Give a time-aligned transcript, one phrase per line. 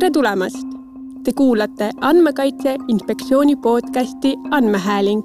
[0.00, 0.62] tere tulemast!
[1.24, 5.22] Te kuulate Andmekaitse Inspektsiooni podcasti Andmehääling.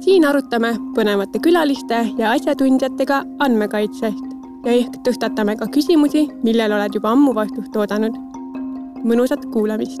[0.00, 4.28] siin arutame põnevate külaliste ja asjatundjatega andmekaitsest
[4.66, 8.14] ja ehk tõstatame ka küsimusi, millele oled juba ammu vastust oodanud.
[9.02, 9.98] mõnusat kuulamist!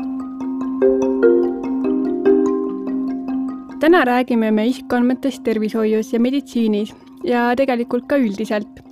[3.80, 6.94] täna räägime me isikuandmetest tervishoius ja meditsiinis
[7.24, 8.91] ja tegelikult ka üldiselt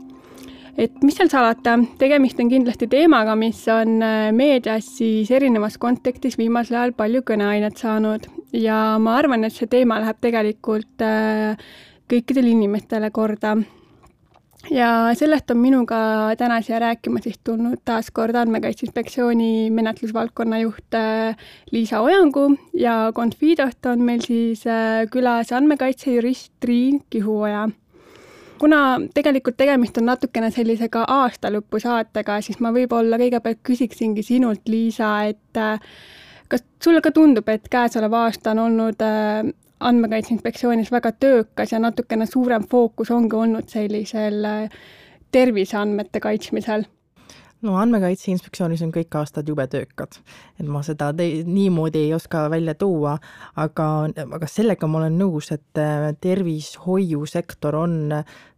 [0.80, 6.38] et mis seal salata, tegemist on kindlasti teemaga, mis on äh, meedias siis erinevas kontekstis
[6.40, 8.24] viimasel ajal palju kõneainet saanud.
[8.56, 11.60] Ja ma arvan, et see teema läheb tegelikult äh,
[12.10, 13.58] kõikidele inimestele korda.
[14.70, 15.98] ja sellest on minuga
[16.38, 21.36] täna siia rääkima siis tulnud taas kord Andmekaitse Inspektsiooni menetlusvaldkonna juht äh,
[21.72, 22.56] Liisa Ojangu.
[22.74, 24.64] Ja Confidost on meil siis
[25.12, 27.68] külas andmekaitsejurist Triin Kihuoja
[28.60, 34.68] kuna tegelikult tegemist on natukene sellise ka aastalõpu saatega, siis ma võib-olla kõigepealt küsiksingi sinult,
[34.68, 35.80] Liisa, et äh,
[36.48, 41.80] kas sulle ka tundub, et käesolev aasta on olnud äh, Andmekaitse Inspektsioonis väga töökas ja
[41.80, 44.80] natukene suurem fookus ongi olnud sellisel äh,
[45.32, 46.84] terviseandmete kaitsmisel?
[47.62, 50.16] No Andmekaitse Inspektsioonis on kõik aastad jube töökad,
[50.60, 53.16] et ma seda te-, niimoodi ei oska välja tuua,
[53.60, 53.88] aga,
[54.24, 57.98] aga sellega ma olen nõus, et äh, tervishoiusektor on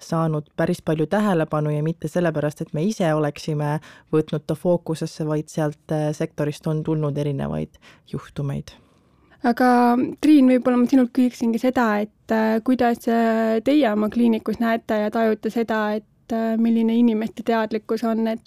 [0.03, 3.79] saanud päris palju tähelepanu ja mitte sellepärast, et me ise oleksime
[4.15, 7.81] võtnud ta fookusesse, vaid sealt äh, sektorist on tulnud erinevaid
[8.13, 8.77] juhtumeid.
[9.43, 9.69] Aga
[10.23, 15.51] Triin, võib-olla ma sinult küsiksingi seda, et äh, kuidas teie oma kliinikus näete ja tajute
[15.51, 16.07] seda, et
[16.63, 18.47] milline inimeste teadlikkus on, et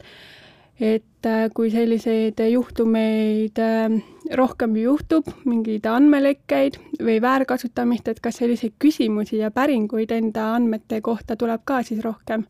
[0.79, 3.95] et äh, kui selliseid juhtumeid äh,
[4.35, 11.37] rohkem juhtub, mingeid andmelekkeid või väärkasutamist, et kas selliseid küsimusi ja päringuid enda andmete kohta
[11.39, 12.43] tuleb ka siis rohkem?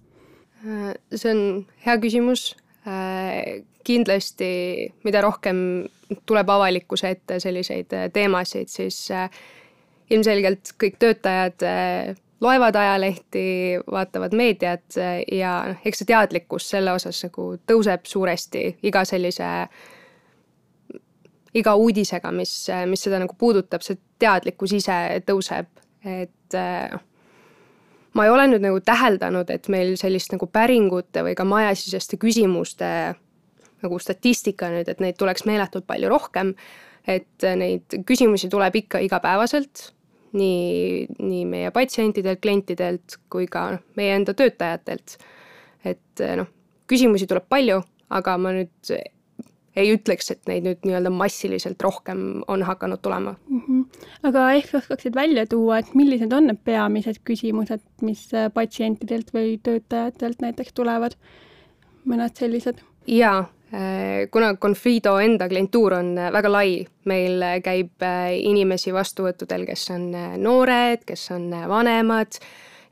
[0.65, 1.43] Äh, see on
[1.85, 2.53] hea küsimus.
[3.85, 4.47] kindlasti,
[5.01, 5.57] mida rohkem
[6.29, 8.99] tuleb avalikkuse ette selliseid teemasid, siis
[10.13, 11.65] ilmselgelt kõik töötajad
[12.41, 13.45] loevad ajalehti,
[13.91, 14.97] vaatavad meediat
[15.31, 19.49] ja noh, eks see teadlikkus selle osas nagu tõuseb suuresti iga sellise,
[21.55, 22.53] iga uudisega, mis,
[22.91, 25.69] mis seda nagu puudutab, see teadlikkus ise tõuseb,
[26.03, 27.03] et noh,
[28.15, 32.89] ma ei ole nüüd nagu täheldanud, et meil sellist nagu päringute või ka majasiseste küsimuste
[33.83, 36.53] nagu statistika nüüd, et neid tuleks meeletult palju rohkem,
[37.07, 39.91] et neid küsimusi tuleb ikka igapäevaselt
[40.35, 45.17] nii, nii meie patsientidelt, klientidelt kui ka noh, meie enda töötajatelt.
[45.85, 46.47] et noh,
[46.89, 47.81] küsimusi tuleb palju,
[48.13, 48.95] aga ma nüüd
[49.75, 53.61] ei ütleks, et neid nüüd nii-öelda massiliselt rohkem on hakanud tulema mm.
[53.65, 54.05] -hmm.
[54.29, 60.41] aga ehk oskaksid välja tuua, et millised on need peamised küsimused, mis patsientidelt või töötajatelt
[60.41, 61.17] näiteks tulevad,
[62.05, 62.81] mõned sellised?
[63.07, 63.45] jaa,
[64.31, 68.03] kuna Confido enda klientuur on äh, väga lai, meil äh, käib
[68.37, 70.09] inimesi vastuvõttudel, kes on
[70.41, 72.39] noored, kes on vanemad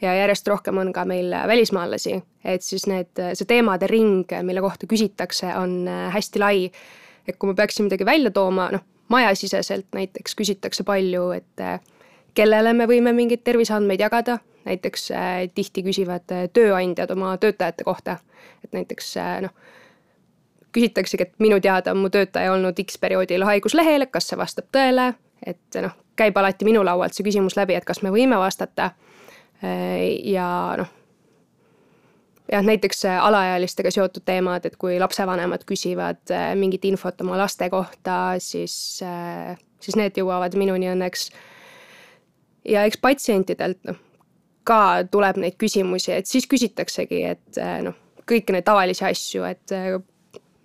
[0.02, 4.90] ja järjest rohkem on ka meil välismaalasi, et siis need, see teemade ring, mille kohta
[4.90, 6.72] küsitakse, on hästi lai.
[7.28, 11.62] et kui ma peaksin midagi välja tooma, noh, majasiseselt näiteks küsitakse palju, et
[12.36, 15.08] kellele me võime mingeid terviseandmeid jagada, näiteks
[15.56, 18.18] tihti küsivad tööandjad oma töötajate kohta,
[18.64, 19.56] et näiteks noh
[20.74, 25.14] küsitaksegi, et minu teada on mu töötaja olnud X perioodil haiguslehel, kas see vastab tõele,
[25.46, 28.92] et noh, käib alati minu laualt see küsimus läbi, et kas me võime vastata.
[29.64, 30.48] ja
[30.78, 30.90] noh,
[32.52, 38.36] jah, näiteks alaealistega seotud teemad, et kui lapsevanemad küsivad äh, mingit infot oma laste kohta,
[38.44, 41.30] siis, äh, siis need jõuavad minuni õnneks.
[42.70, 44.00] ja eks patsientidelt noh,
[44.64, 47.98] ka tuleb neid küsimusi, et siis küsitaksegi, et äh, noh,
[48.30, 49.78] kõiki neid tavalisi asju, et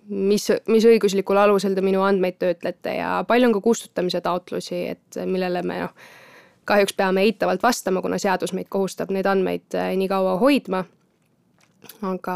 [0.09, 5.19] mis, mis õiguslikul alusel te minu andmeid töötlete ja palju on ka kustutamise taotlusi, et
[5.25, 5.93] millele me noh,
[6.69, 10.83] kahjuks peame eitavalt vastama, kuna seadus meid kohustab neid andmeid äh, nii kaua hoidma.
[12.01, 12.35] aga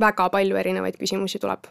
[0.00, 1.66] väga palju erinevaid küsimusi tuleb.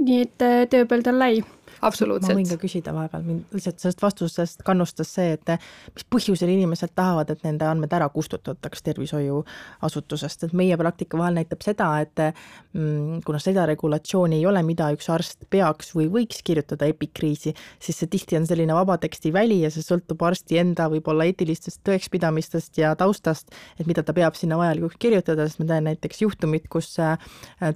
[0.00, 1.42] nii et äh, tööpõld on lai
[1.86, 2.32] absoluutselt.
[2.32, 5.54] ma võin ka küsida vahepeal, mind lihtsalt sellest vastusest kannustas see, et
[5.94, 11.64] mis põhjusel inimesed tahavad, et nende andmed ära kustutataks tervishoiuasutusest, et meie praktika vahel näitab
[11.66, 16.88] seda, et mm, kuna seda regulatsiooni ei ole, mida üks arst peaks või võiks kirjutada
[16.90, 21.26] epikriisi, siis see tihti on selline vaba teksti väli ja see sõltub arsti enda võib-olla
[21.28, 26.22] eetilistest tõekspidamistest ja taustast, et mida ta peab sinna vajalikuks kirjutada, sest ma tean näiteks
[26.24, 27.18] juhtumit, kus äh,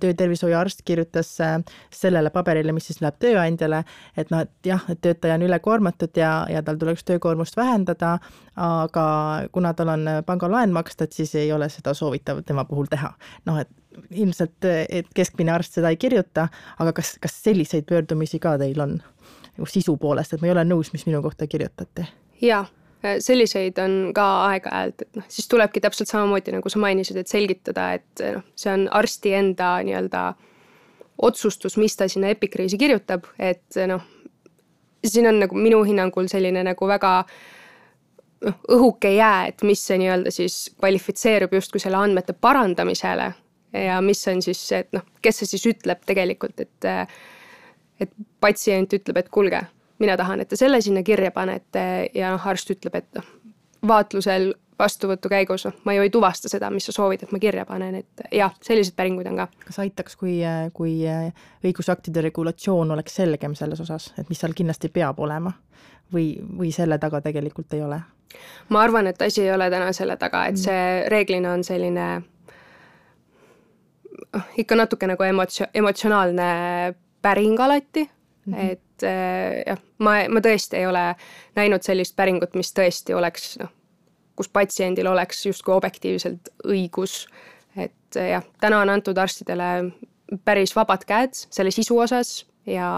[0.00, 1.58] töötervishoiuarst kirjutas äh,
[1.94, 3.82] sellele paberile, mis siis läheb tööandjale,
[4.16, 8.18] et noh, et jah, et töötaja on ülekoormatud ja, ja tal tuleks töökoormust vähendada,
[8.56, 9.08] aga
[9.52, 13.12] kuna tal on pangalaen maksta, et siis ei ole seda soovitav tema puhul teha.
[13.46, 13.70] noh, et
[14.10, 16.48] ilmselt, et keskmine arst seda ei kirjuta,
[16.78, 18.98] aga kas, kas selliseid pöördumisi ka teil on?
[19.58, 22.04] nagu sisu poolest, et ma ei ole nõus, mis minu kohta kirjutati.
[22.42, 22.62] jaa,
[23.22, 27.90] selliseid on ka aeg-ajalt, et noh, siis tulebki täpselt samamoodi, nagu sa mainisid, et selgitada,
[27.98, 30.22] et noh, see on arsti enda nii-öelda
[31.22, 34.02] otsustus, mis ta sinna epikriisi kirjutab, et noh,
[35.06, 37.12] siin on nagu minu hinnangul selline nagu väga
[38.46, 43.32] noh, õhuke jää, et mis see nii-öelda siis kvalifitseerub justkui selle andmete parandamisele
[43.72, 46.92] ja mis on siis et noh, kes see siis ütleb tegelikult, et
[47.98, 49.58] et patsient ütleb, et kuulge,
[49.98, 51.82] mina tahan, et te selle sinna kirja panete
[52.14, 53.26] ja noh, arst ütleb, et noh,
[53.90, 57.98] vaatlusel vastuvõtu käigus, ma ju ei tuvasta seda, mis sa soovid, et ma kirja panen,
[58.02, 59.48] et jah, selliseid päringuid on ka.
[59.66, 60.38] kas aitaks, kui,
[60.72, 61.00] kui
[61.64, 65.52] õigusaktide regulatsioon oleks selgem selles osas, et mis seal kindlasti peab olema
[66.12, 68.00] või, või selle taga tegelikult ei ole?
[68.68, 72.08] ma arvan, et asi ei ole täna selle taga, et see reeglina on selline
[74.36, 76.48] oh, ikka natuke nagu emotsio-, emotsionaalne
[77.22, 78.70] päring alati mm, -hmm.
[78.70, 81.14] et äh, jah, ma, ma tõesti ei ole
[81.56, 83.72] näinud sellist päringut, mis tõesti oleks noh,
[84.38, 87.24] kus patsiendil oleks justkui objektiivselt õigus,
[87.76, 89.90] et äh, jah, täna on antud arstidele
[90.44, 92.88] päris vabad käed selle sisu osas ja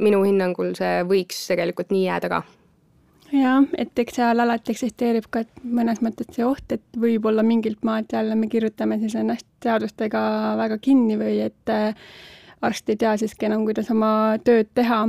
[0.00, 2.42] minu hinnangul see võiks tegelikult nii jääda ka
[3.32, 8.12] jah, et eks seal alati eksisteerib ka mõnes mõttes see oht, et võib-olla mingilt maalt
[8.12, 10.20] jälle me kirjutame siis ennast seadustega
[10.58, 11.94] väga kinni või et äh,
[12.62, 14.12] arst ei tea siiski enam, kuidas oma
[14.44, 15.04] tööd teha.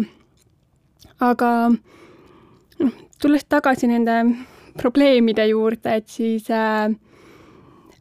[1.19, 4.21] aga noh, tulles tagasi nende
[4.77, 6.91] probleemide juurde, et siis äh,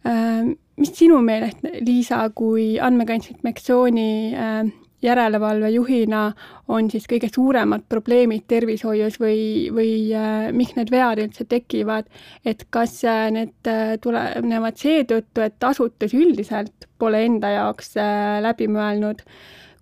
[0.06, 0.50] äh,
[0.80, 4.70] mis sinu meelest, Liisa, kui Andmekaitse Inspektsiooni äh,
[5.02, 6.22] järelevalvejuhina
[6.68, 12.10] on siis kõige suuremad probleemid tervishoius või, või äh, miks need vead üldse tekivad,
[12.44, 18.68] et kas äh, need äh, tulenevad seetõttu, et asutus üldiselt pole enda jaoks äh, läbi
[18.70, 19.24] mõelnud,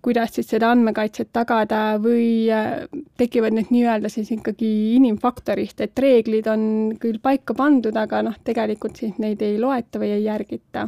[0.01, 2.85] kuidas siis seda andmekaitset tagada või äh,
[3.19, 6.63] tekivad need nii-öelda siis ikkagi inimfaktorist, et reeglid on
[7.01, 10.87] küll paika pandud, aga noh, tegelikult siis neid ei loeta või ei järgita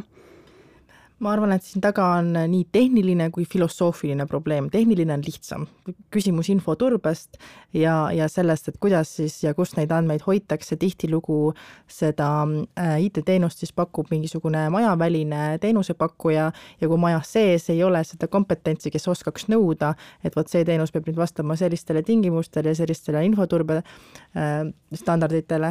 [1.22, 5.66] ma arvan, et siin taga on nii tehniline kui filosoofiline probleem, tehniline on lihtsam,
[6.12, 7.38] küsimus infoturbest
[7.78, 11.52] ja, ja sellest, et kuidas siis ja kus neid andmeid hoitakse, tihtilugu
[11.90, 16.48] seda äh, IT-teenust siis pakub mingisugune majaväline teenusepakkuja
[16.80, 19.92] ja kui majas sees ei ole seda kompetentsi, kes oskaks nõuda,
[20.24, 24.56] et vot see teenus peab nüüd vastama sellistele tingimustele ja sellistele infoturbe äh,
[24.98, 25.70] standarditele,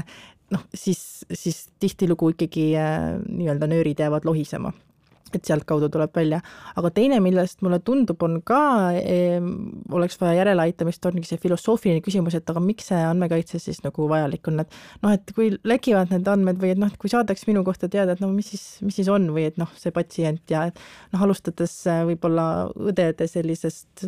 [0.56, 4.72] noh, siis, siis tihtilugu ikkagi äh, nii-öelda nöörid jäävad lohisema
[5.38, 6.42] et sealtkaudu tuleb välja.
[6.76, 8.62] aga teine, millest mulle tundub, on ka
[9.00, 9.40] eh,,
[9.92, 14.52] oleks vaja järeleaitamist, ongi see filosoofiline küsimus, et aga miks see andmekaitse siis nagu vajalik
[14.52, 17.66] on, et noh, et kui lekivad need andmed või et noh, et kui saadaks minu
[17.68, 20.68] kohta teada, et no mis siis, mis siis on või et noh, see patsient ja
[20.72, 20.80] et
[21.14, 21.76] noh, alustades
[22.08, 22.46] võib-olla
[22.92, 24.08] õdede sellisest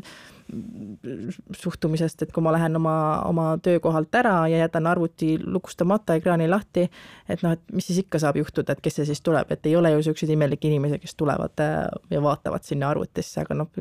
[1.58, 2.96] suhtumisest, et kui ma lähen oma,
[3.28, 6.88] oma töökohalt ära ja jätan arvuti lukustamata, ekraani lahti,
[7.30, 9.76] et noh, et mis siis ikka saab juhtuda, et kes see siis tuleb, et ei
[9.80, 13.72] ole ju niisuguseid imelikke inimesi, kes tulevad äh, ja vaatavad sinna arvutisse, aga noh,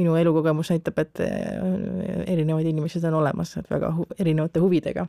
[0.00, 5.06] minu elukogemus näitab, et äh, erinevaid inimesi on olemas, et väga hu erinevate huvidega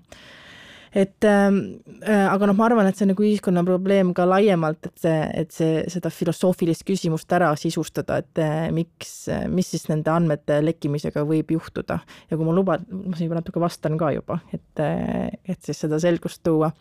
[0.94, 1.60] et ähm,
[2.04, 5.18] äh, aga noh, ma arvan, et see on nagu ühiskonna probleem ka laiemalt, et see,
[5.44, 9.16] et see, seda filosoofilist küsimust ära sisustada, et äh, miks,
[9.52, 12.02] mis siis nende andmete lekkimisega võib juhtuda.
[12.30, 15.86] Ja kui ma luban, ma siin juba natuke vastan ka juba, et, äh, et siis
[15.86, 16.72] seda selgust tuua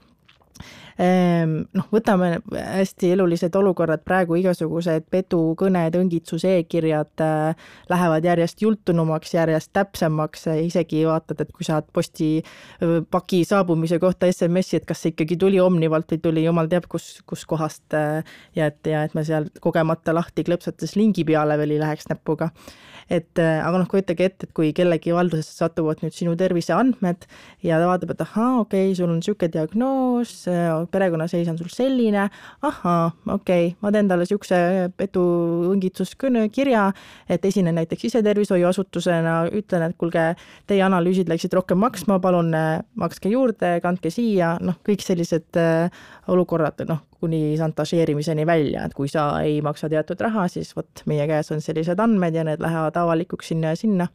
[1.01, 4.37] noh, võtame hästi elulised olukorrad, praegu.
[4.41, 11.67] Igasugused pedukõned, õngitsus e, e-kirjad äh, lähevad järjest jultunumaks, järjest täpsemaks, isegi vaatad, et kui
[11.67, 16.89] saad postipaki saabumise kohta SMS-i, et kas see ikkagi tuli Omnivalt või tuli jumal teab
[16.91, 18.21] kus, kuskohast äh,
[18.57, 22.51] ja et, ja et ma seal kogemata lahti klõpsates lingi peale veel ei läheks näpuga.
[23.11, 27.27] Et äh, aga noh, kujutage ette, et kui kellegi valdusesse satuvad nüüd sinu terviseandmed
[27.67, 30.50] ja ta vaatab, et ahaa, okei okay,, sul on niisugune diagnoos, äh,
[30.91, 32.29] perekonnaseis on sul selline,
[32.67, 34.61] ahaa, okei okay,, ma teen talle niisuguse
[35.07, 36.87] eduõngitsuskirja,
[37.29, 40.27] et esinen näiteks sisetervishoiuasutusena, ütlen, et kuulge,
[40.71, 45.59] teie analüüsid läksid rohkem maksma, palun äh, makske juurde, kandke siia, noh, kõik sellised
[46.31, 51.27] olukorrad, noh, kuni šantažeerimiseni välja, et kui sa ei maksa teatud raha, siis vot meie
[51.29, 54.09] käes on sellised andmed ja need lähevad avalikuks sinna ja sinna.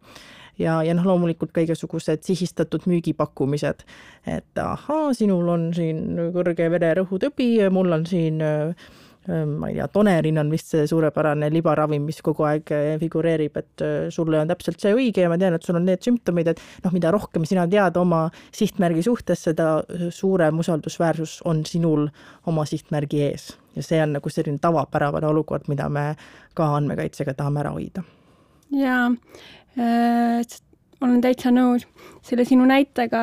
[0.60, 3.86] Ja, ja noh, loomulikult ka igasugused sihistatud müügipakkumised,
[4.28, 8.88] et ahaa, sinul on siin kõrge vererõhutõbi, mul on siin äh,
[9.28, 12.70] ma ei tea, Tonerin on vist see suurepärane libaravim, mis kogu aeg
[13.02, 13.84] figureerib, et
[14.14, 16.94] sulle on täpselt see õige ja ma tean, et sul on need sümptomid, et noh,
[16.94, 19.70] mida rohkem sina tead oma sihtmärgi suhtes, seda
[20.14, 22.08] suurem usaldusväärsus on sinul
[22.50, 23.54] oma sihtmärgi ees.
[23.76, 26.14] ja see on nagu selline tavapärane olukord, mida me
[26.56, 28.06] ka andmekaitsega tahame ära hoida.
[28.72, 31.86] jaa äh,, olen täitsa nõus
[32.26, 33.22] selle sinu näitega,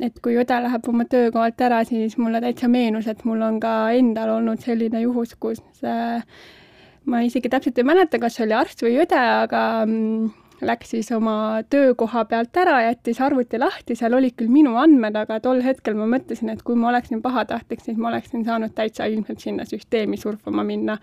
[0.00, 3.74] et kui õde läheb oma töökohalt ära, siis mulle täitsa meenus, et mul on ka
[3.96, 6.24] endal olnud selline juhus, kus äh,
[7.10, 10.30] ma isegi täpselt ei mäleta, kas see oli arst või õde, aga mm,
[10.66, 15.38] läks siis oma töökoha pealt ära, jättis arvuti lahti, seal olid küll minu andmed, aga
[15.44, 19.44] tol hetkel ma mõtlesin, et kui ma oleksin pahatahtlik, siis ma oleksin saanud täitsa ilmselt
[19.44, 20.98] sinna süsteemi surfama minna.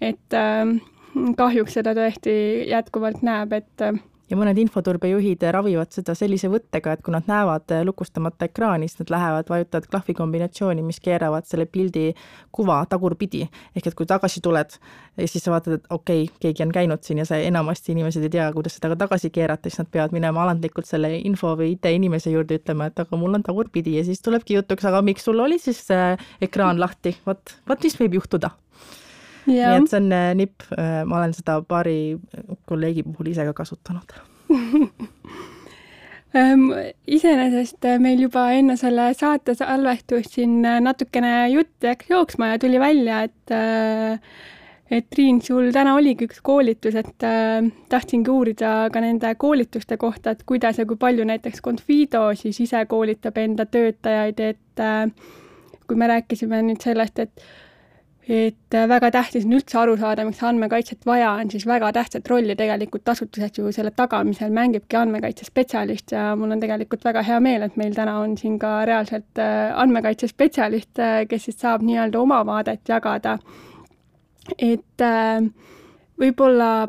[0.00, 0.66] et äh,
[1.40, 2.34] kahjuks seda tõesti
[2.70, 7.72] jätkuvalt näeb, et äh, ja mõned infoturbejuhid ravivad seda sellise võttega, et kui nad näevad
[7.88, 12.10] lukustamata ekraani, siis nad lähevad, vajutavad klahvikombinatsiooni, mis keeravad selle pildi
[12.54, 13.46] kuva tagurpidi.
[13.76, 14.76] ehk et kui tagasi tuled
[15.24, 18.34] siis sa vaatad, et okei okay,, keegi on käinud siin ja see enamasti inimesed ei
[18.36, 22.60] tea, kuidas seda tagasi keerata, siis nad peavad minema alandlikult selle info või IT-inimese juurde
[22.60, 25.86] ütlema, et aga mul on tagurpidi ja siis tulebki jutuks, aga miks sul oli siis
[26.40, 28.52] ekraan lahti, vot, vot mis võib juhtuda
[29.48, 32.18] nii et see on äh, nipp, äh, ma olen seda paari
[32.68, 34.14] kolleegi puhul ise ka kasutanud.
[36.36, 36.68] Ähm,
[37.18, 42.80] iseenesest äh, meil juba enne selle saate salvestust siin natukene jutt läks jooksma ja tuli
[42.80, 43.56] välja, et
[44.88, 47.24] et Triin, sul täna oligi üks koolitus, et
[47.92, 52.80] tahtsingi uurida ka nende koolituste kohta, et kuidas ja kui palju näiteks Confido siis ise
[52.88, 54.84] koolitab enda töötajaid, et
[55.88, 57.44] kui me rääkisime nüüd sellest, et
[58.28, 62.28] et äh, väga tähtis on üldse aru saada, miks andmekaitset vaja on, siis väga tähtsat
[62.28, 67.64] rolli tegelikult asutuses ju selle tagamisel mängibki andmekaitsespetsialist ja mul on tegelikult väga hea meel,
[67.64, 72.42] et meil täna on siin ka reaalselt äh, andmekaitsespetsialist, äh, kes siis saab nii-öelda oma
[72.46, 73.38] vaadet jagada.
[74.58, 75.02] et
[76.18, 76.88] võib-olla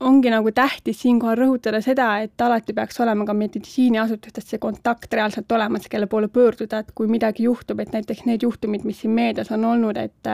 [0.00, 5.52] ongi nagu tähtis siinkohal rõhutada seda, et alati peaks olema ka meditsiiniasutustes see kontakt reaalselt
[5.52, 9.50] olemas, kelle poole pöörduda, et kui midagi juhtub, et näiteks need juhtumid, mis siin meedias
[9.56, 10.32] on olnud, et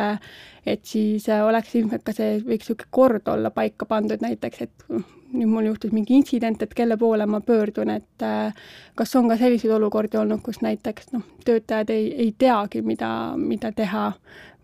[0.66, 4.84] et siis oleks ilmselt ka see, võiks niisugune kord olla paika pandud näiteks, et
[5.32, 8.26] nüüd mul juhtus mingi intsident, et kelle poole ma pöördun, et
[8.98, 13.72] kas on ka selliseid olukordi olnud, kus näiteks noh, töötajad ei, ei teagi, mida, mida
[13.72, 14.10] teha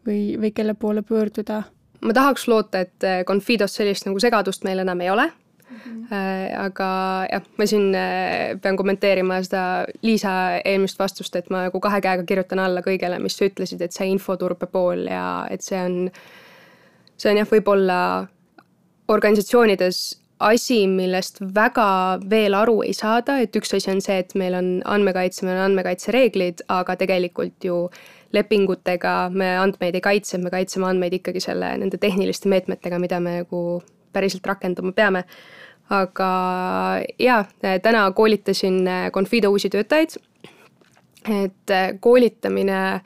[0.06, 1.62] või, või kelle poole pöörduda
[2.00, 5.78] ma tahaks loota, et äh, Confidos sellist nagu segadust meil enam ei ole mm.
[5.78, 6.58] -hmm.
[6.58, 6.90] aga
[7.32, 12.22] jah, ma siin äh, pean kommenteerima seda Liisa eelmist vastust, et ma nagu kahe käega
[12.22, 16.10] kirjutan alla kõigele, mis sa ütlesid, et see infoturbe pool ja et see on,
[17.16, 18.00] see on jah, võib-olla
[19.08, 24.54] organisatsioonides asi, millest väga veel aru ei saada, et üks asi on see, et meil
[24.54, 30.50] on andmekaitse, meil on andmekaitsereeglid, aga tegelikult ju äh, lepingutega me andmeid ei kaitse, me
[30.52, 33.62] kaitseme andmeid ikkagi selle, nende tehniliste meetmetega, mida me nagu
[34.12, 35.24] päriselt rakendama peame.
[35.90, 36.30] aga
[37.18, 37.44] jaa,
[37.82, 38.82] täna koolitasin
[39.12, 40.18] Confido uusi töötajaid.
[41.44, 43.00] et koolitamine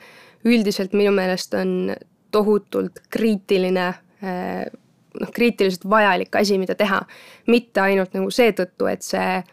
[0.45, 1.95] üldiselt minu meelest on
[2.31, 3.93] tohutult kriitiline
[5.19, 7.01] noh, kriitiliselt vajalik asi, mida teha.
[7.47, 9.43] mitte ainult nagu seetõttu, et see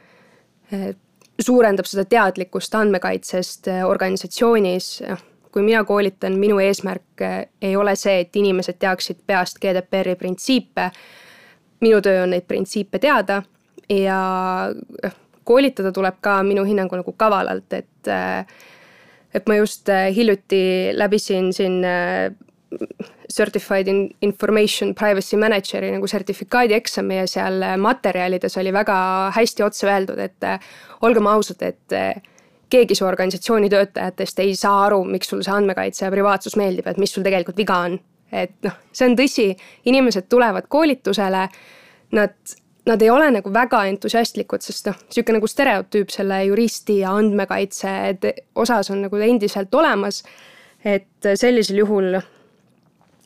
[1.40, 8.20] suurendab seda teadlikkust andmekaitsest organisatsioonis, noh kui mina koolitan, minu eesmärk eh, ei ole see,
[8.24, 10.90] et inimesed teaksid peast GDPR-i printsiipe.
[11.80, 13.42] minu töö on neid printsiipe teada
[13.88, 14.20] ja
[15.04, 18.44] eh, koolitada tuleb ka minu hinnangul nagu kavalalt, et eh,
[19.34, 21.84] et ma just hiljuti läbisin siin
[23.32, 23.86] Certified
[24.22, 28.96] Information Privacy Manageri nagu sertifikaadi eksami ja seal materjalides oli väga
[29.36, 30.48] hästi otse öeldud, et
[31.06, 31.94] olgem ausad, et
[32.70, 36.98] keegi su organisatsiooni töötajatest ei saa aru, miks sul see andmekaitse ja privaatsus meeldib, et
[37.02, 37.98] mis sul tegelikult viga on.
[38.32, 39.44] et noh, see on tõsi,
[39.90, 41.48] inimesed tulevad koolitusele,
[42.14, 42.36] nad,
[42.86, 47.94] nad ei ole nagu väga entusiastlikud, sest noh, niisugune nagu stereotüüp selle juristi ja andmekaitse
[48.54, 50.22] osas on nagu endiselt olemas.
[50.84, 52.14] et sellisel juhul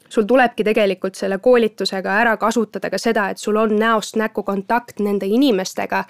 [0.09, 5.03] sul tulebki tegelikult selle koolitusega ära kasutada ka seda, et sul on näost näkku kontakt
[5.03, 6.05] nende inimestega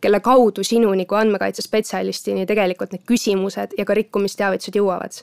[0.00, 5.22] kelle kaudu sinuni kui andmekaitsespetsialistini tegelikult need küsimused ja ka rikkumisteavitused jõuavad.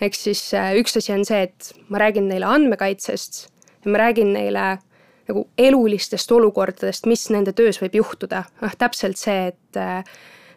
[0.00, 3.46] ehk siis äh, üks asi on see, et ma räägin neile andmekaitsest
[3.84, 4.66] ja ma räägin neile
[5.28, 10.04] nagu elulistest olukordadest, mis nende töös võib juhtuda, noh täpselt see, et äh,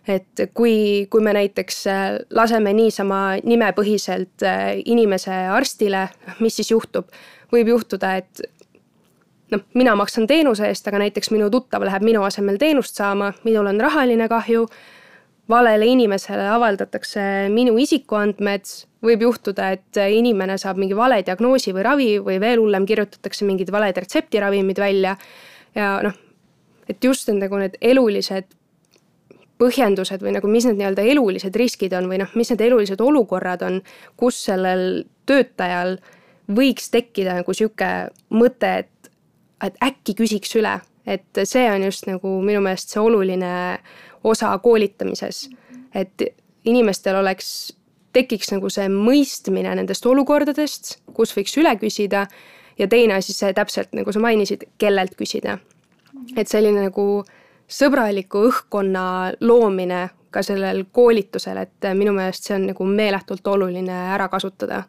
[0.08, 4.46] et kui, kui me näiteks äh, laseme niisama nimepõhiselt
[4.86, 6.08] inimese arstile,
[6.40, 7.12] mis siis juhtub?
[7.52, 8.42] võib juhtuda, et
[9.54, 13.70] noh, mina maksan teenuse eest, aga näiteks minu tuttav läheb minu asemel teenust saama, minul
[13.70, 14.66] on rahaline kahju,
[15.50, 18.68] valele inimesele avaldatakse minu isikuandmed,
[19.08, 23.72] võib juhtuda, et inimene saab mingi vale diagnoosi või ravi või veel hullem, kirjutatakse mingid
[23.72, 25.16] valed retseptiravimid välja.
[25.78, 26.16] Ja noh,
[26.90, 28.52] et just nagu need elulised
[29.58, 33.64] põhjendused või nagu mis need nii-öelda elulised riskid on või noh, mis need elulised olukorrad
[33.66, 33.80] on,
[34.20, 35.98] kus sellel töötajal
[36.48, 37.90] võiks tekkida nagu sihuke
[38.30, 38.92] mõte, et,
[39.64, 43.52] et äkki küsiks üle, et see on just nagu minu meelest see oluline
[44.28, 45.48] osa koolitamises,
[45.96, 46.28] et
[46.68, 47.72] inimestel oleks,
[48.14, 52.28] tekiks nagu see mõistmine nendest olukordadest, kus võiks üle küsida.
[52.78, 55.58] Ja teine asi, see täpselt nagu sa mainisid, kellelt küsida.
[56.36, 57.24] et selline nagu
[57.70, 64.28] sõbraliku õhkkonna loomine ka sellel koolitusel, et minu meelest see on nagu meeletult oluline ära
[64.30, 64.84] kasutada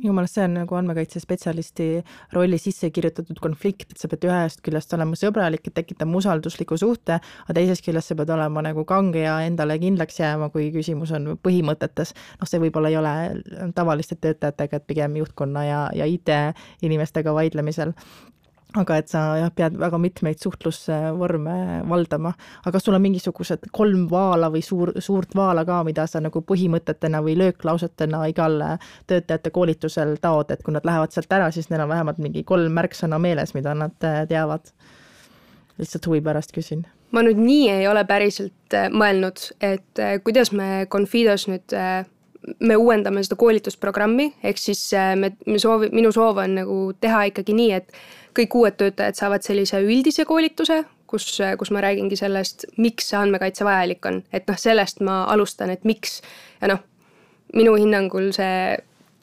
[0.00, 1.88] minu meelest see on nagu andmekaitsespetsialisti
[2.34, 7.18] rolli sisse kirjutatud konflikt, et sa pead ühest küljest olema sõbralik, et tekitama usaldusliku suhte,
[7.20, 11.34] aga teisest küljest sa pead olema nagu kange ja endale kindlaks jääma, kui küsimus on
[11.42, 12.14] põhimõtetes.
[12.40, 13.16] noh, see võib-olla ei ole
[13.74, 17.94] tavaliste töötajatega, et pigem juhtkonna ja, ja IT-inimestega vaidlemisel
[18.76, 21.56] aga et sa jah, pead väga mitmeid suhtlusvorme
[21.88, 26.20] valdama, aga kas sul on mingisugused kolm vaala või suur, suurt vaala ka, mida sa
[26.24, 28.58] nagu põhimõtetena või lööklausetena igal
[29.06, 32.74] töötajate koolitusel taod, et kui nad lähevad sealt ära, siis neil on vähemalt mingi kolm
[32.76, 34.72] märksõna meeles, mida nad äh, teavad?
[35.76, 36.86] lihtsalt huvi pärast küsin.
[37.12, 41.74] Ma nüüd nii ei ole päriselt äh, mõelnud, et äh, kuidas me Confidos nüüd
[42.62, 44.80] me uuendame seda koolitusprogrammi, ehk siis
[45.18, 47.90] me, me soovi, minu soov on nagu teha ikkagi nii, et
[48.36, 51.28] kõik uued töötajad saavad sellise üldise koolituse, kus,
[51.58, 55.86] kus ma räägingi sellest, miks see andmekaitse vajalik on, et noh, sellest ma alustan, et
[55.88, 56.20] miks.
[56.60, 56.84] Ja noh,
[57.54, 58.76] minu hinnangul see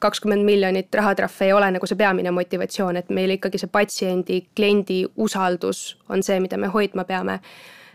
[0.04, 5.04] kakskümmend miljonit rahatrahvi ei ole nagu see peamine motivatsioon, et meil ikkagi see patsiendi, kliendi
[5.16, 7.38] usaldus on see, mida me hoidma peame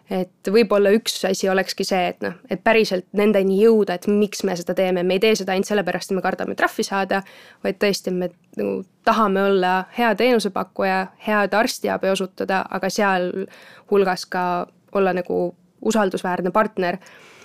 [0.10, 4.56] et võib-olla üks asi olekski see, et noh, et päriselt nendeni jõuda, et miks me
[4.58, 7.22] seda teeme, me ei tee seda ainult sellepärast, et me kardame trahvi saada,
[7.66, 14.44] vaid tõesti, me nagu tahame olla hea teenusepakkuja, head arstiabi osutada, aga sealhulgas ka
[14.98, 15.42] olla nagu
[15.86, 16.98] usaldusväärne partner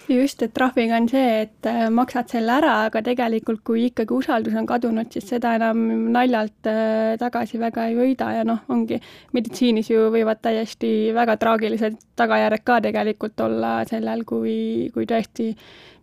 [0.09, 4.57] just, et trahviga on see, et äh, maksad selle ära, aga tegelikult, kui ikkagi usaldus
[4.59, 5.81] on kadunud, siis seda enam
[6.15, 9.01] naljalt äh, tagasi väga ei võida ja noh, ongi,
[9.37, 15.53] meditsiinis ju võivad täiesti väga traagilised tagajärjed ka tegelikult olla sellel, kui, kui tõesti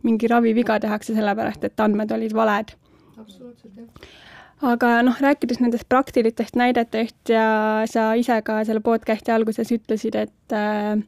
[0.08, 2.76] mingi raviviga tehakse, sellepärast et andmed olid valed.
[3.18, 4.20] absoluutselt, jah
[4.62, 10.54] aga noh, rääkides nendest praktilistest näidetest ja sa ise ka selle podcast'i alguses ütlesid, et
[10.54, 11.02] äh,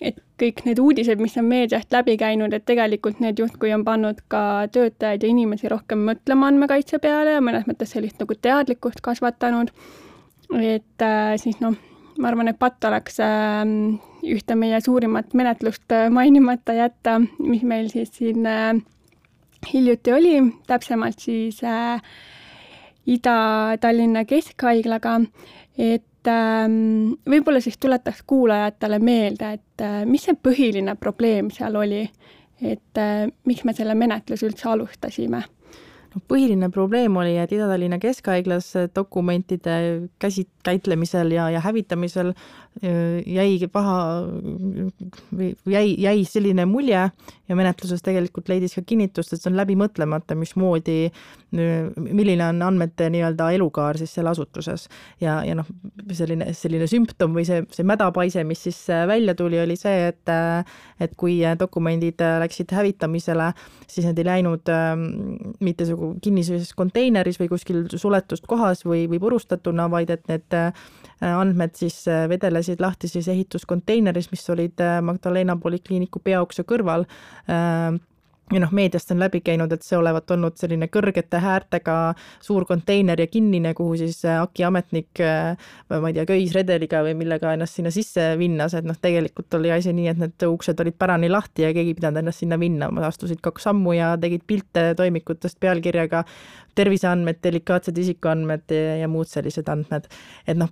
[0.00, 4.20] et kõik need uudised, mis on meediast läbi käinud, et tegelikult need justkui on pannud
[4.32, 9.72] ka töötajaid ja inimesi rohkem mõtlema andmekaitse peale ja mõnes mõttes sellist nagu teadlikkust kasvatanud.
[10.60, 11.74] et äh, siis noh,
[12.18, 13.64] ma arvan, et patt oleks äh,
[14.26, 18.76] ühte meie suurimat menetlust äh, mainimata jätta, mis meil siis siin äh,
[19.72, 22.02] hiljuti oli, täpsemalt siis äh,
[23.06, 25.20] Ida-Tallinna Keskhaiglaga,
[25.78, 32.04] et ähm, võib-olla siis tuletaks kuulajatele meelde, et äh, mis see põhiline probleem seal oli,
[32.62, 35.44] et äh, miks me selle menetluse üldse alustasime
[36.14, 39.76] no põhiline probleem oli, et Ida-Tallinna Keskhaiglas dokumentide
[40.22, 42.34] käsit-, käitlemisel ja, ja hävitamisel
[43.26, 44.22] jäi paha
[45.66, 47.10] jäi, jäi selline mulje
[47.48, 51.06] ja menetluses tegelikult leidis ka kinnitust, et see on läbi mõtlemata, mismoodi,
[51.96, 54.88] milline on andmete nii-öelda elukaar siis seal asutuses.
[55.20, 55.68] ja, ja noh,
[56.12, 60.34] selline, selline sümptom või see, see mädapaise, mis siis välja tuli, oli see, et
[61.00, 63.52] et kui dokumendid läksid hävitamisele,
[63.88, 64.72] siis need ei läinud
[65.60, 70.60] mitte nagu kinnises konteineris või kuskil suletud kohas või, või purustatuna, vaid et need
[71.26, 77.06] andmed siis vedelesid lasid lahti siis ehituskonteineris, mis olid äh, Magdalena polikliiniku peaukse kõrval.
[77.48, 77.96] Äh,
[78.52, 81.96] ja noh, meediast on läbi käinud, et see olevat olnud selline kõrgete häärtega
[82.44, 85.22] suur konteiner ja kinnine, kuhu siis äh, AKI ametnik,
[85.90, 89.94] ma ei tea, köisredeliga või millega ennast sinna sisse vinnas, et noh, tegelikult oli asi
[89.96, 93.42] nii, et need uksed olid pärani lahti ja keegi ei pidanud ennast sinna vinna, astusid
[93.44, 96.24] kaks sammu ja tegid pilte toimikutest pealkirjaga
[96.76, 100.08] terviseandmed, delikaatsed isikuandmed ja, muud sellised andmed.
[100.46, 100.70] et noh,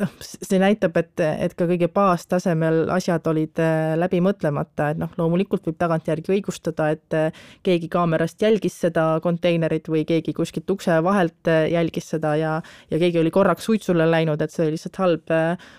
[0.00, 5.12] noh, see näitab, et, et ka kõige baastasemel asjad olid äh, läbi mõtlemata, et noh,
[5.18, 10.98] loomulikult võib tagantjärgi õigustada, et äh, keegi kaamerast jälgis seda konteinerit või keegi kuskilt ukse
[11.04, 12.54] vahelt äh, jälgis seda ja,
[12.90, 15.34] ja keegi oli korraks suitsule läinud, et see oli lihtsalt halb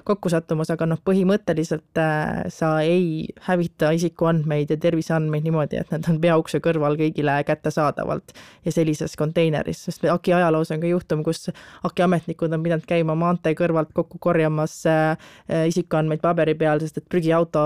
[0.08, 2.02] kokkusattumus, aga noh, põhimõtteliselt
[2.54, 8.34] sa ei hävita isikuandmeid ja terviseandmeid niimoodi, et need on peaukse kõrval kõigile kättesaadavalt
[8.66, 11.50] ja sellises konteineris, sest AKI ajaloos on ka juhtum, kus
[11.88, 14.80] AKI ametnikud on pidanud käima maantee kõrvalt kokku korjamas
[15.68, 17.66] isikuandmeid paberi peal, sest et prügiauto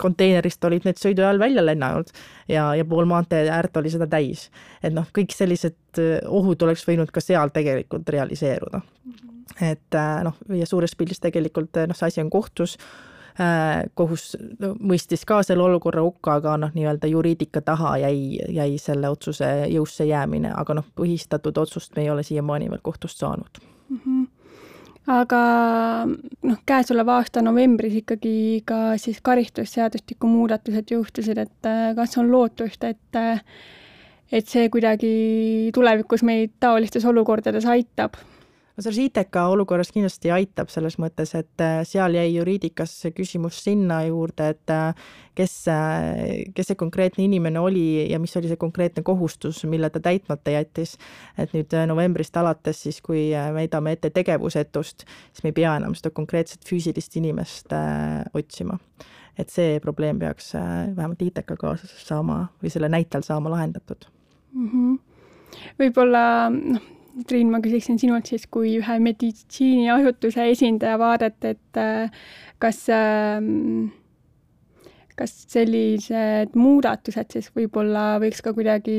[0.00, 2.12] konteinerist olid need sõidu ajal välja lennanud
[2.48, 4.48] ja, ja pool maantee äärt oli seda täis.
[4.82, 8.82] et noh, kõik sellised ohud oleks võinud ka seal tegelikult realiseeruda.
[8.82, 9.28] -hmm
[9.60, 13.07] et äh, noh, ja suures pildis tegelikult äh, noh, see asi on kohtus, äh,
[13.94, 14.32] kohus
[14.80, 20.08] mõistis ka selle olukorra hukka, aga noh, nii-öelda juriidika taha jäi, jäi selle otsuse jõusse
[20.08, 24.00] jäämine, aga noh, põhistatud otsust me ei ole siiamaani veel kohtust saanud mm.
[24.02, 24.26] -hmm
[25.08, 25.40] aga
[26.04, 33.20] noh, käesoleva aasta novembris ikkagi ka siis karistusseadustiku muudatused jõustusid, et kas on lootust, et
[34.28, 38.18] et see kuidagi tulevikus meid taolistes olukordades aitab?
[38.78, 43.58] No selles ITK olukorras kindlasti aitab selles mõttes, et äh, seal jäi juriidikas see küsimus
[43.64, 48.60] sinna juurde, et äh, kes, äh, kes see konkreetne inimene oli ja mis oli see
[48.60, 50.94] konkreetne kohustus, mille ta täitmata jättis.
[51.38, 55.96] et nüüd novembrist alates siis, kui me heidame ette tegevusetust, siis me ei pea enam
[55.98, 57.74] seda konkreetset füüsilist inimest
[58.34, 58.78] otsima.
[59.38, 64.06] et see probleem peaks vähemalt ITK kaasuses saama või selle näitel saama lahendatud
[64.54, 64.70] mm.
[64.70, 64.96] -hmm
[65.78, 66.82] võib-olla noh,
[67.26, 72.12] Triin, ma küsiksin sinult siis kui ühe meditsiiniasutuse esindaja vaadet, et äh,
[72.62, 73.88] kas, ähm,
[75.18, 78.98] kas sellised muudatused siis võib-olla võiks ka kuidagi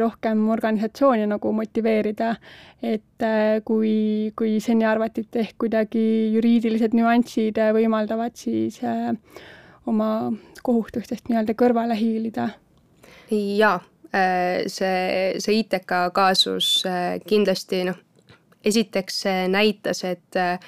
[0.00, 2.32] rohkem organisatsioone nagu motiveerida,
[2.80, 6.04] et äh, kui, kui seni arvati, et ehk kuidagi
[6.36, 9.12] juriidilised nüansid võimaldavad siis äh,
[9.90, 10.30] oma
[10.64, 12.52] kohustustest nii-öelda kõrvale hiilida?
[13.30, 13.99] jaa Äh,
[14.66, 17.98] see, see ITK kaasus äh, kindlasti noh,
[18.64, 20.58] esiteks see näitas, et äh,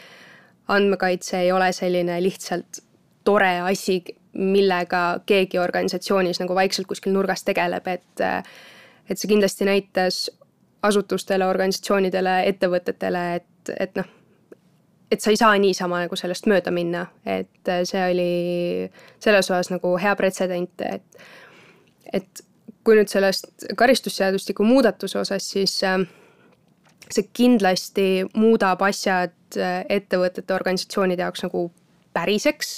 [0.69, 2.83] andmekaitse ei ole selline lihtsalt
[3.25, 4.03] tore asi,
[4.33, 8.23] millega keegi organisatsioonis nagu vaikselt kuskil nurgas tegeleb, et
[9.11, 10.25] et see kindlasti näitas
[10.83, 14.07] asutustele, organisatsioonidele, ettevõtetele, et, et noh,
[15.13, 18.31] et sa ei saa niisama nagu sellest mööda minna, et see oli
[19.21, 21.23] selles osas nagu hea pretsedent, et
[22.13, 22.43] et
[22.85, 26.01] kui nüüd sellest karistusseadustiku muudatuse osas, siis äh,
[27.11, 31.69] see kindlasti muudab asjad äh, ettevõtete, organisatsioonide jaoks nagu
[32.17, 32.75] päriseks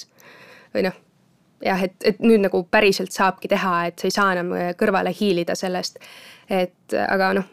[0.75, 0.97] või noh,
[1.65, 5.15] jah, et, et nüüd nagu päriselt saabki teha, et sa ei saa enam äh, kõrvale
[5.15, 6.01] hiilida sellest.
[6.51, 7.49] et aga noh,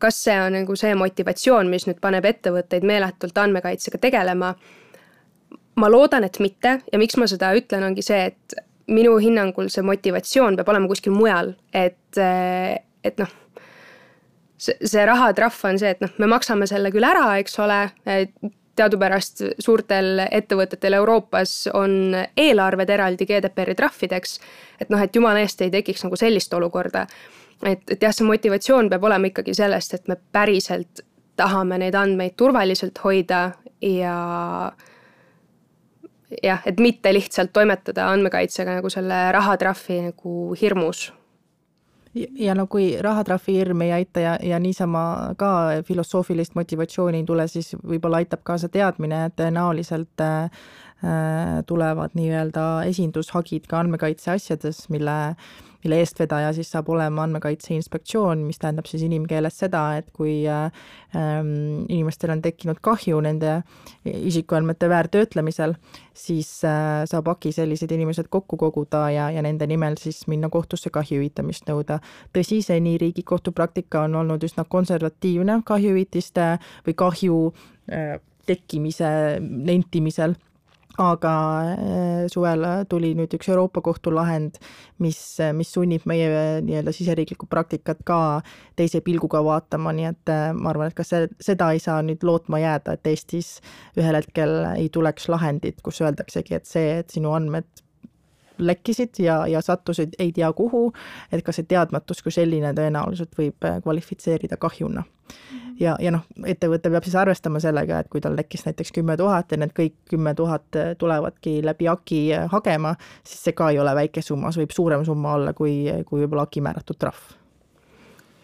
[0.00, 4.54] kas see on nagu see motivatsioon, mis nüüd paneb ettevõtteid meeletult andmekaitsega tegelema?
[5.80, 9.84] ma loodan, et mitte ja miks ma seda ütlen, ongi see, et minu hinnangul see
[9.86, 13.34] motivatsioon peab olema kuskil mujal, et, et noh,
[14.60, 17.82] see, see rahatrahv on see, et noh, me maksame selle küll ära, eks ole,
[18.80, 24.38] teadupärast suurtel ettevõtetel Euroopas on eelarved eraldi GDPR-i trahvideks,
[24.80, 27.06] et noh, et jumala eest ei tekiks nagu sellist olukorda.
[27.66, 31.04] et, et jah, see motivatsioon peab olema ikkagi sellest, et me päriselt
[31.36, 33.50] tahame neid andmeid turvaliselt hoida
[33.84, 34.16] ja
[36.42, 41.10] jah, et mitte lihtsalt toimetada andmekaitsega nagu selle rahatrahvi nagu hirmus.
[42.14, 45.50] Ja no kui rahatrahvi hirm ei aita ja, ja niisama ka
[45.86, 50.66] filosoofilist motivatsiooni ei tule, siis võib-olla aitab kaasa teadmine, et tõenäoliselt äh,
[51.70, 58.44] tulevad nii-öelda esindushagid ka andmekaitse asjades, mille äh, mille eestvedaja siis saab olema Andmekaitse Inspektsioon,
[58.46, 61.50] mis tähendab siis inimkeeles seda, et kui ähm,
[61.88, 63.60] inimestel on tekkinud kahju nende
[64.04, 65.74] isikuandmete väärtöötlemisel,
[66.14, 70.92] siis äh, saab AKI sellised inimesed kokku koguda ja, ja nende nimel siis minna kohtusse
[70.92, 72.00] kahju hüvitamist nõuda.
[72.36, 76.52] tõsi, seni Riigikohtu praktika on olnud üsna konservatiivne kahjuhüvitiste
[76.86, 77.40] või kahju
[77.92, 80.34] äh, tekkimise nentimisel
[80.98, 81.34] aga
[81.74, 84.58] äh, suvel tuli nüüd üks Euroopa Kohtu lahend,
[84.98, 85.20] mis,
[85.56, 88.20] mis sunnib meie nii-öelda siseriiklikku praktikat ka
[88.76, 92.60] teise pilguga vaatama, nii et ma arvan, et ka see, seda ei saa nüüd lootma
[92.62, 93.58] jääda, et Eestis
[93.98, 97.68] ühel hetkel ei tuleks lahendit, kus öeldaksegi, et see, et sinu andmed
[98.60, 100.92] lekkisid ja, ja sattusid ei tea kuhu,
[101.32, 105.04] et ka see teadmatus kui selline tõenäoliselt võib äh, kvalifitseerida kahjuna
[105.80, 109.52] ja, ja noh, ettevõte peab siis arvestama sellega, et kui tal tekkis näiteks kümme tuhat
[109.52, 112.94] ja need kõik kümme tuhat tulevadki läbi AKI hagema,
[113.26, 116.46] siis see ka ei ole väike summa, see võib suurem summa olla kui, kui võib-olla
[116.48, 117.36] AKI määratud trahv.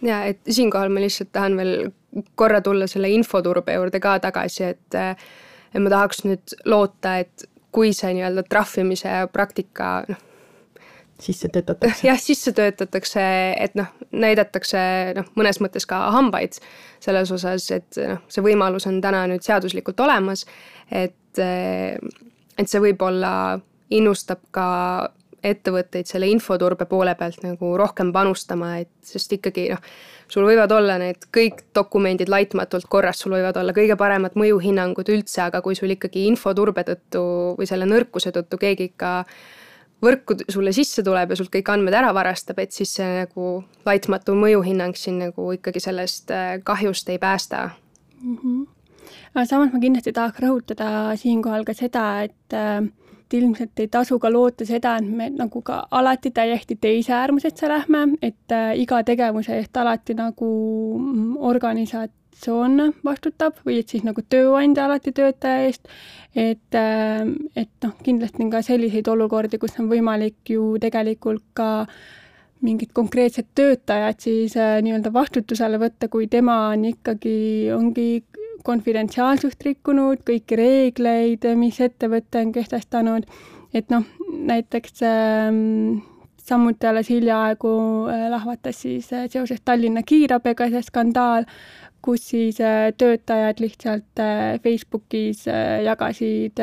[0.07, 1.91] ja et siinkohal ma lihtsalt tahan veel
[2.35, 7.93] korra tulla selle infoturbe juurde ka tagasi, et et ma tahaks nüüd loota, et kui
[7.97, 10.23] see nii-öelda trahvimise praktika noh,
[11.21, 12.07] sisse töötatakse.
[12.07, 13.25] jah, sisse töötatakse,
[13.61, 14.81] et noh, näidatakse
[15.17, 16.59] noh, mõnes mõttes ka hambaid
[17.05, 20.47] selles osas, et noh, see võimalus on täna nüüd seaduslikult olemas,
[20.91, 23.33] et, et see võib-olla
[23.93, 24.69] innustab ka
[25.47, 29.83] ettevõtteid selle infoturbe poole pealt nagu rohkem panustama, et sest ikkagi noh,
[30.33, 35.45] sul võivad olla need kõik dokumendid laitmatult korras, sul võivad olla kõige paremad mõjuhinnangud üldse,
[35.47, 37.23] aga kui sul ikkagi infoturbe tõttu
[37.59, 39.13] või selle nõrkuse tõttu keegi ikka
[40.03, 44.37] võrku sulle sisse tuleb ja sult kõik andmed ära varastab, et siis see nagu laitmatu
[44.37, 47.71] mõjuhinnang sind nagu ikkagi sellest äh, kahjust ei päästa
[48.21, 48.37] mm.
[48.37, 48.67] -hmm.
[49.35, 52.85] aga samas ma kindlasti tahaks rõhutada siinkohal ka seda, et äh,
[53.27, 57.69] et ilmselt ei tasu ka loota seda, et me nagu ka alati täiesti teise äärmusesse
[57.69, 60.51] lähme, et äh, iga tegevuse eest alati nagu
[60.99, 65.91] mm, organisatsioon vastutab või et siis nagu tööandja alati töötaja eest,
[66.37, 71.89] et, äh, et noh, kindlasti on ka selliseid olukordi, kus on võimalik ju tegelikult ka
[72.63, 77.37] mingit konkreetset töötajat siis äh, nii-öelda vastutusele võtta, kui tema on ikkagi,
[77.75, 78.23] ongi
[78.67, 83.31] konfidentsiaalsust rikkunud, kõiki reegleid, mis ettevõte on kehtestanud,
[83.75, 84.05] et noh,
[84.51, 86.05] näiteks äh,
[86.49, 87.73] samuti alles hiljaaegu
[88.11, 91.47] äh, lahvatas siis äh, seoses Tallinna kiirabiga see skandaal,
[92.03, 94.23] kus siis äh, töötajad lihtsalt
[94.63, 95.47] Facebookis
[95.85, 96.63] jagasid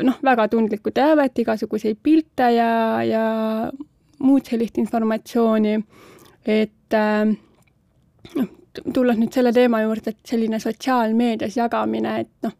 [0.00, 2.70] noh, väga tundlikku teavet, igasuguseid pilte ja,
[3.06, 3.24] ja
[4.20, 5.74] muud sellist informatsiooni,
[6.44, 6.98] et
[8.36, 8.50] noh,
[8.94, 12.54] tulles nüüd selle teema juurde, et selline sotsiaalmeedias jagamine, et noh,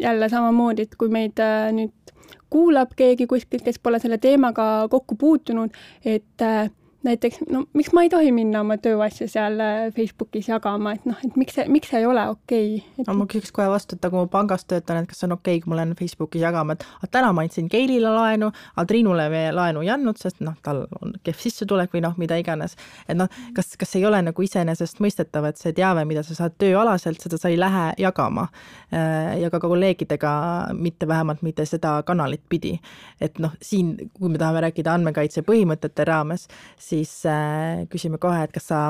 [0.00, 2.14] jälle samamoodi, et kui meid äh, nüüd
[2.52, 6.70] kuulab keegi kuskilt, kes pole selle teemaga kokku puutunud, et äh,
[7.06, 11.18] näiteks no miks ma ei tohi minna oma tööasja seal äh, Facebookis jagama, et noh,
[11.26, 13.02] et miks see, miks see ei ole okei okay?
[13.02, 13.06] et...?
[13.08, 15.64] no ma küsiks kohe vastu, et kui ma pangas töötan, et kas on okei okay,,
[15.64, 19.56] kui ma lähen Facebookis jagama, et aga täna ma andsin Keilile laenu, aga Triinule veel
[19.58, 22.76] laenu ei andnud, sest noh, tal on kehv sissetulek või noh, mida iganes.
[23.08, 27.22] et noh, kas, kas ei ole nagu iseenesestmõistetav, et see teave, mida sa saad tööalaselt,
[27.22, 28.46] seda sa ei lähe jagama
[28.92, 30.32] äh, ja ka kolleegidega,
[30.78, 32.76] mitte vähemalt mitte seda kanalit pidi.
[33.20, 36.48] et noh, siin, kui me tahame rääkida andmekaitse põhimõtete raames,
[36.92, 38.82] siis äh, küsime kohe, et kas sa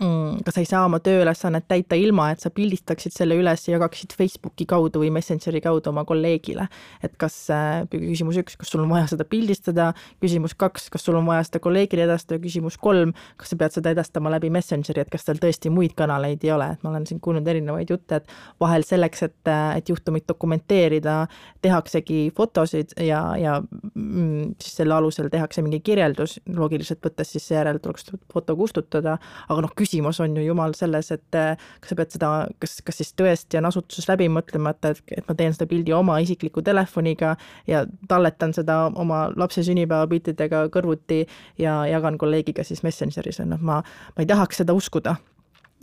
[0.00, 3.76] Mm, kas sa ei saa oma tööülesannet täita ilma, et sa pildistaksid selle üles ja
[3.76, 6.66] jagaksid Facebooki kaudu või Messengeri kaudu oma kolleegile.
[7.02, 11.14] et kas, äh, küsimus üks, kas sul on vaja seda pildistada, küsimus kaks, kas sul
[11.14, 15.10] on vaja seda kolleegile edastada, küsimus kolm, kas sa pead seda edastama läbi Messengeri, et
[15.10, 18.26] kas tal tõesti muid kanaleid ei ole, et ma olen siin kuulnud erinevaid jutte, et
[18.60, 21.28] vahel selleks, et, äh, et juhtumit dokumenteerida,
[21.62, 27.78] tehaksegi fotosid ja, ja mm, siis selle alusel tehakse mingi kirjeldus, loogiliselt võttes siis seejärel
[27.78, 32.16] tuleks foto kustutada, aga noh, küsimus on ju jumal selles, et eh, kas sa pead
[32.16, 32.30] seda,
[32.62, 36.18] kas, kas siis tõesti on asutuses läbi mõtlemata, et, et ma teen seda pildi oma
[36.24, 37.34] isikliku telefoniga
[37.70, 41.24] ja talletan seda oma lapse sünnipäevapiltidega kõrvuti
[41.60, 45.16] ja jagan kolleegiga siis Messengeris, noh, ma, ma ei tahaks seda uskuda.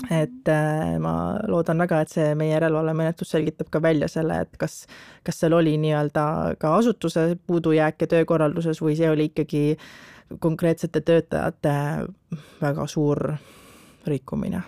[0.09, 4.85] Et äh, ma loodan väga, et see meie järelevalvemenetlus selgitab ka välja selle, et kas,
[5.27, 6.23] kas seal oli nii-öelda
[6.61, 9.63] ka asutuse puudujääke töökorralduses või see oli ikkagi
[10.41, 11.75] konkreetsete töötajate
[12.61, 13.35] väga suur
[14.07, 14.61] rikkumine.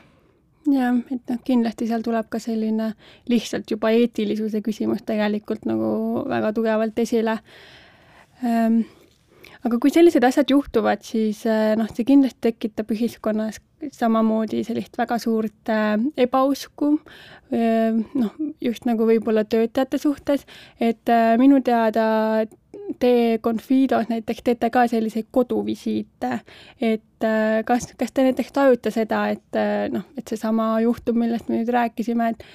[0.72, 2.94] jah, et noh, kindlasti seal tuleb ka selline
[3.32, 7.40] lihtsalt juba eetilisuse küsimus tegelikult nagu väga tugevalt esile
[8.44, 8.84] ähm,
[9.64, 13.62] aga kui sellised asjad juhtuvad, siis äh, noh, see kindlasti tekitab ühiskonnas
[13.96, 16.94] samamoodi sellist väga suurt äh, ebausku,
[17.56, 20.46] äh, noh, just nagu võib-olla töötajate suhtes,
[20.84, 22.06] et minu teada
[23.00, 26.40] te Confidos näiteks teete ka selliseid koduvisiite,
[26.82, 31.50] et äh, kas, kas te näiteks tajute seda, et äh, noh, et seesama juhtum, millest
[31.50, 32.48] me nüüd rääkisime, et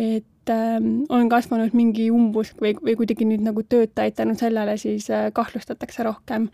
[0.00, 5.08] et ähm, on kasvanud mingi umbusk või, või kuidagi nüüd nagu töötajaid tänu sellele siis
[5.10, 6.46] äh, kahtlustatakse rohkem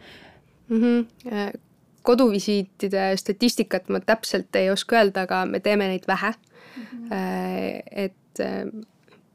[0.69, 0.81] mm?
[0.81, 1.59] -hmm.
[2.03, 6.83] koduvisiitide statistikat ma täpselt ei oska öelda, aga me teeme neid vähe mm.
[6.83, 7.83] -hmm.
[7.91, 8.41] et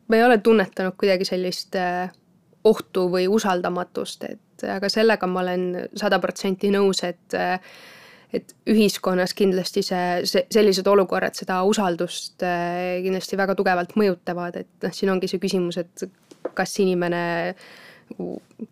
[0.08, 1.78] me ei ole tunnetanud kuidagi sellist
[2.68, 5.66] ohtu või usaldamatust, et aga sellega ma olen
[5.98, 7.40] sada protsenti nõus, et
[8.32, 14.86] et ühiskonnas kindlasti see, see, sellised olukorrad seda usaldust eh, kindlasti väga tugevalt mõjutavad, et
[14.86, 16.06] noh, siin ongi see küsimus, et
[16.56, 17.24] kas inimene
[18.12, 18.30] nagu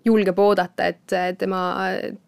[0.07, 1.61] julgeb oodata, et tema,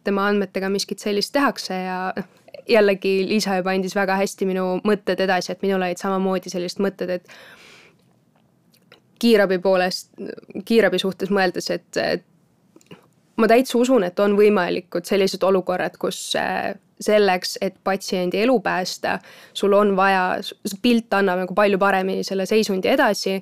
[0.04, 2.28] tema andmetega miskit sellist tehakse ja noh,
[2.70, 7.16] jällegi Liisa juba andis väga hästi minu mõtted edasi, et minul olid samamoodi sellised mõtted,
[7.18, 7.36] et
[9.22, 10.12] kiirabi poolest,
[10.66, 12.26] kiirabi suhtes mõeldes, et, et
[13.42, 19.18] ma täitsa usun, et on võimalikud sellised olukorrad, kus äh, selleks, et patsiendi elu päästa,
[19.58, 20.26] sul on vaja,
[20.82, 23.40] pilt annab nagu palju paremini selle seisundi edasi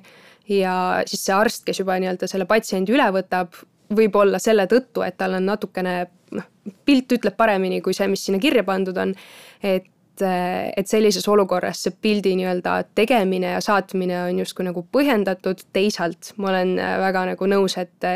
[0.50, 0.74] ja
[1.06, 3.60] siis see arst, kes juba nii-öelda selle patsiendi üle võtab,
[3.96, 5.94] võib-olla selle tõttu, et tal on natukene
[6.36, 6.50] noh,
[6.86, 9.14] pilt ütleb paremini kui see, mis sinna kirja pandud on,
[9.62, 9.88] et
[10.22, 16.32] et, et sellises olukorras see pildi nii-öelda tegemine ja saatmine on justkui nagu põhjendatud, teisalt
[16.36, 18.10] ma olen väga nagu nõus, et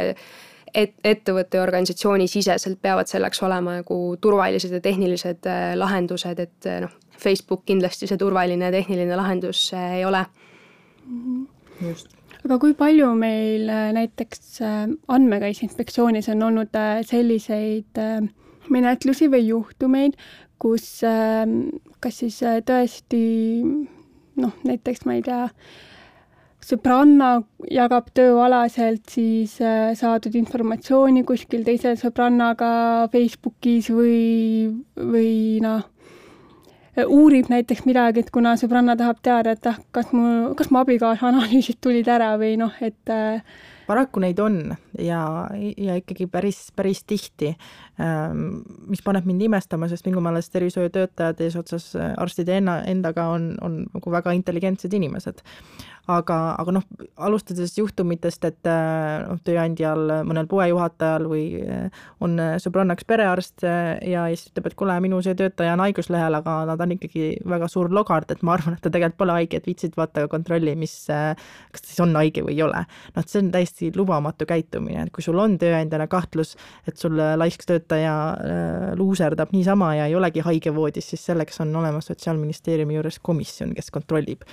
[0.75, 5.47] et ettevõtte ja organisatsiooni siseselt peavad selleks olema nagu turvalised ja tehnilised
[5.79, 10.25] lahendused, et noh, Facebook kindlasti see turvaline ja tehniline lahendus ei ole.
[11.81, 12.11] just.
[12.45, 14.59] Aga kui palju meil näiteks
[15.09, 16.75] Andmekaitse Inspektsioonis on olnud
[17.09, 18.03] selliseid
[18.73, 20.19] menetlusi või juhtumeid,
[20.59, 20.87] kus
[22.01, 23.25] kas siis tõesti
[24.41, 25.49] noh, näiteks ma ei tea,
[26.65, 27.31] sõbranna
[27.73, 32.71] jagab tööalaselt siis äh, saadud informatsiooni kuskil teise sõbrannaga
[33.13, 35.85] Facebookis või, või noh,
[37.05, 41.29] uurib näiteks midagi, et kuna sõbranna tahab teada, et ah, kas mu, kas mu abikaasa
[41.33, 43.43] analüüsid tulid ära või noh, et äh,
[43.87, 45.23] paraku neid on ja,
[45.77, 47.55] ja ikkagi päris, päris tihti,
[48.03, 53.83] ähm, mis paneb mind imestama, sest minu meelest tervishoiutöötajad eesotsas arstide enna, endaga on, on
[53.93, 55.45] nagu väga intelligentsed inimesed
[56.11, 56.85] aga, aga noh,
[57.27, 64.27] alustades juhtumitest, et äh, noh, tööandjal, mõnel poejuhatajal või äh, on äh, sõbrannaks perearst ja
[64.33, 67.93] siis ütleb, et kuule, minu see töötaja on haiguslehel, aga nad on ikkagi väga suur
[67.95, 71.85] logard, et ma arvan, et ta tegelikult pole haige, et viitsid vaata kontrolli, mis, kas
[71.85, 72.85] ta siis on haige või ei ole.
[73.15, 76.55] noh, see on täiesti lubamatu käitumine, et kui sul on tööandjana kahtlus,
[76.89, 78.15] et sul laisk töötaja
[78.99, 84.45] luuserdab niisama ja ei olegi haigevoodis, siis selleks on olemas Sotsiaalministeeriumi juures komisjon, kes kontrollib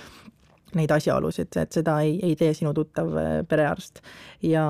[0.78, 4.02] neid asjaolusid, et seda ei, ei tee sinu tuttav äh, perearst.
[4.42, 4.64] ja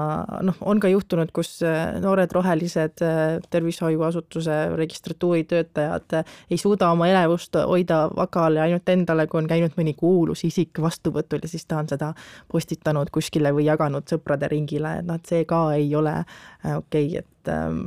[0.45, 6.19] noh, on ka juhtunud, kus äh, noored rohelised äh, tervishoiuasutuse registratuuri töötajad
[6.51, 10.83] ei suuda oma elevust hoida vakal ja ainult endale, kui on käinud mõni kuulus isik
[10.83, 12.13] vastuvõtul ja siis ta on seda
[12.53, 17.23] postitanud kuskile või jaganud sõprade ringile, et noh, et see ka ei ole okei okay,,
[17.23, 17.81] et ähm,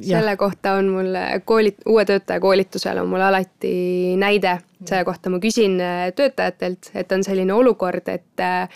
[0.00, 4.58] selle kohta on mul koolit-, uue töötaja koolitusel on mul alati näide.
[4.84, 8.68] Selle kohta, ma küsin äh, töötajatelt, et on selline olukord, et äh,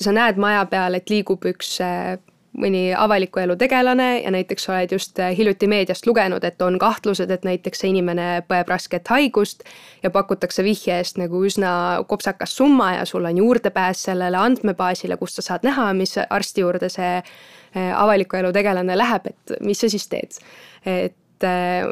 [0.00, 2.16] sa näed maja peal, et liigub üks äh,
[2.56, 7.44] mõni avaliku elu tegelane ja näiteks oled just hiljuti meediast lugenud, et on kahtlused, et
[7.44, 9.62] näiteks see inimene põeb rasket haigust
[10.02, 11.70] ja pakutakse vihje eest nagu üsna
[12.08, 16.90] kopsakas summa ja sul on juurdepääs sellele andmebaasile, kust sa saad näha, mis arsti juurde
[16.92, 17.20] see
[17.76, 20.38] avaliku elu tegelane läheb, et mis sa siis teed.
[20.86, 21.84] et eh,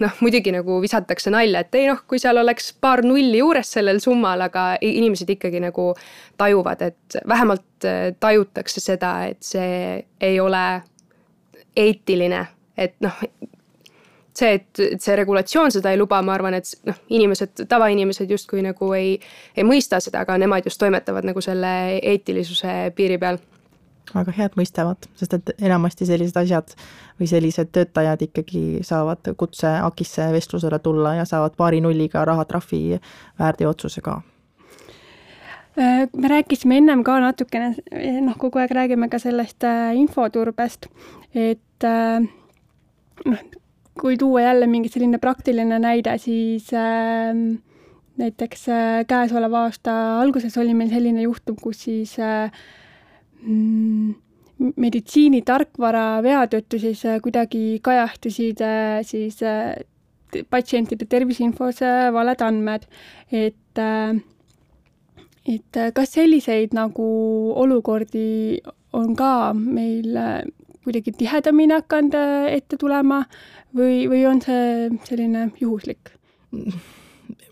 [0.00, 4.00] noh, muidugi nagu visatakse nalja, et ei noh, kui seal oleks paar nulli juures sellel
[4.02, 5.90] summal, aga inimesed ikkagi nagu
[6.40, 10.64] tajuvad, et vähemalt eh, tajutakse seda, et see ei ole
[11.78, 12.44] eetiline,
[12.80, 13.22] et noh,
[14.36, 18.64] see, et, et see regulatsioon seda ei luba, ma arvan, et noh, inimesed, tavainimesed justkui
[18.64, 19.14] nagu ei,
[19.56, 21.72] ei mõista seda, aga nemad just toimetavad nagu selle
[22.12, 23.40] eetilisuse piiri peal
[24.14, 26.74] väga head mõistavad, sest et enamasti sellised asjad
[27.20, 33.00] või sellised töötajad ikkagi saavad kutse AKIS-e vestlusele tulla ja saavad paari nulliga rahatrahvi
[33.38, 34.20] väärteootsuse ka.
[35.78, 37.74] Äh, me rääkisime ennem ka natukene,
[38.24, 40.90] noh, kogu aeg räägime ka sellest äh, infoturbest,
[41.34, 42.26] et äh,
[43.24, 43.44] noh,
[44.00, 47.30] kui tuua jälle mingi selline praktiline näide, siis äh,
[48.20, 48.66] näiteks
[49.08, 52.50] käesoleva aasta alguses oli meil selline juhtum, kus siis äh,
[54.60, 59.74] meditsiinitarkvara vea tõttu siis äh, kuidagi kajastusid äh, siis äh,
[60.50, 61.80] patsientide terviseinfos
[62.14, 62.84] valed andmed,
[63.34, 63.80] et
[65.50, 67.06] et kas selliseid nagu
[67.58, 68.60] olukordi
[68.94, 70.14] on ka meil
[70.84, 72.14] kuidagi tihedamini hakanud
[72.52, 73.24] ette tulema
[73.74, 76.14] või, või on see selline juhuslik?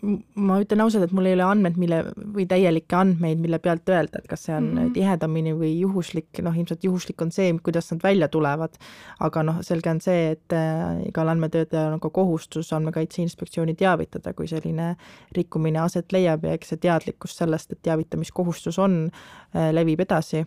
[0.01, 1.99] ma ütlen ausalt, et mul ei ole andmed, mille
[2.35, 4.93] või täielikke andmeid, mille pealt öelda, et kas see on mm -hmm.
[4.95, 8.77] tihedamini või juhuslik, noh, ilmselt juhuslik on see, kuidas nad välja tulevad.
[9.19, 14.33] aga noh, selge on see, et äh, igal andmetöötajal on ka kohustus Andmekaitse Inspektsiooni teavitada,
[14.33, 14.95] kui selline
[15.35, 16.43] rikkumine aset leiab.
[16.43, 19.11] Ja eks see teadlikkus sellest, et teavitamiskohustus on,
[19.55, 20.45] äh, levib edasi.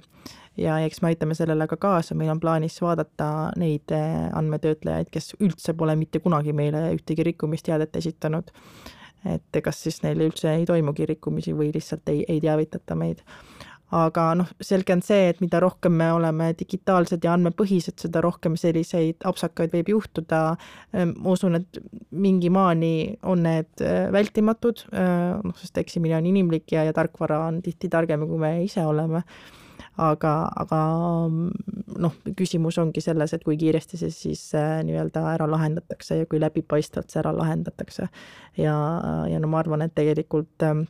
[0.57, 5.35] Ja eks me aitame sellele ka kaasa, meil on plaanis vaadata neid äh, andmetöötlejaid, kes
[5.41, 8.51] üldse pole mitte kunagi meile ühtegi rikkumisteadet esitanud
[9.28, 13.22] et kas siis neil üldse ei toimugi rikkumisi või lihtsalt ei, ei teavitata meid.
[13.92, 18.54] aga noh, selge on see, et mida rohkem me oleme digitaalsed ja andmepõhised, seda rohkem
[18.56, 20.38] selliseid apsakaid võib juhtuda.
[20.96, 21.80] Ehm, ma usun, et
[22.11, 27.42] mingi maani on need äh, vältimatud, äh, noh, sest eksimine on inimlik ja, ja tarkvara
[27.50, 29.26] on tihti targem, kui me ise oleme
[30.01, 30.33] aga,
[30.64, 30.81] aga
[32.03, 36.40] noh, küsimus ongi selles, et kui kiiresti see siis äh, nii-öelda ära lahendatakse ja kui
[36.42, 38.09] läbipaistvalt see ära lahendatakse.
[38.59, 38.77] ja,
[39.31, 40.85] ja no ma arvan, et tegelikult äh,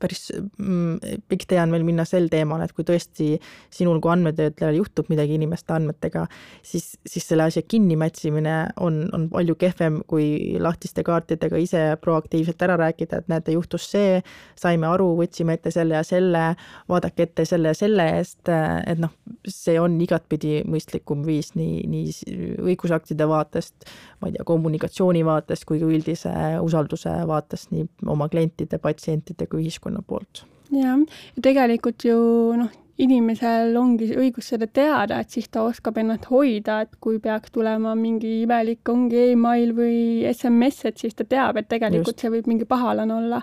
[0.00, 3.30] päris mm, pikk tee on veel minna sel teemal, et kui tõesti
[3.74, 6.26] sinul kui andmetöötlejal juhtub midagi inimeste andmetega,
[6.62, 12.78] siis, siis selle asja kinnimätsimine on, on palju kehvem, kui lahtiste kaartidega ise proaktiivselt ära
[12.80, 14.20] rääkida, et näete, juhtus see,
[14.58, 16.44] saime aru, võtsime ette selle ja selle,
[16.88, 19.14] vaadake ette selle ja selle eest, et noh,
[19.48, 23.88] see on igatpidi mõistlikum viis nii, nii õigusaktide vaatest,
[24.20, 26.34] ma ei tea, kommunikatsiooni vaatest kui ka üldise
[26.64, 30.44] usalduse vaatest nii oma klientide, patsientide kui ühiskonna ühiskonna poolt.
[30.70, 30.98] jah,
[31.36, 32.18] ja tegelikult ju
[32.58, 37.50] noh, inimesel ongi õigus seda teada, et siis ta oskab ennast hoida, et kui peaks
[37.54, 42.20] tulema mingi imelik, ongi email või SMS, et siis ta teab, et tegelikult Just.
[42.20, 43.42] see võib mingi pahalane olla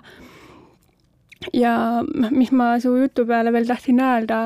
[1.52, 4.38] ja mis ma su jutu peale veel tahtsin öelda,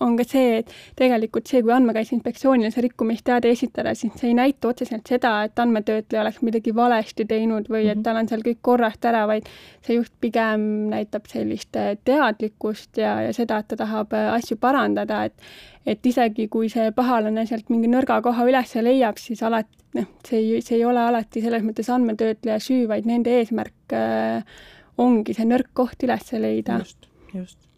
[0.00, 4.36] on ka see, et tegelikult see, kui Andmekaitse Inspektsioonile see rikkumisteade esitada, siis see ei
[4.38, 8.04] näita otseselt seda, et andmetöötleja oleks midagi valesti teinud või et mhm.
[8.06, 9.48] tal on seal kõik korrast ära, vaid
[9.86, 10.62] see just pigem
[10.92, 15.52] näitab sellist teadlikkust ja, ja seda, et ta tahab asju parandada, et
[15.88, 20.38] et isegi kui see pahalane sealt mingi nõrga koha üles leiab, siis alati noh, see
[20.38, 24.60] ei, see ei ole alati selles mõttes andmetöötleja süü, vaid nende eesmärk äh,
[25.00, 26.78] ongi see nõrk koht üles leida.
[26.84, 27.70] just, just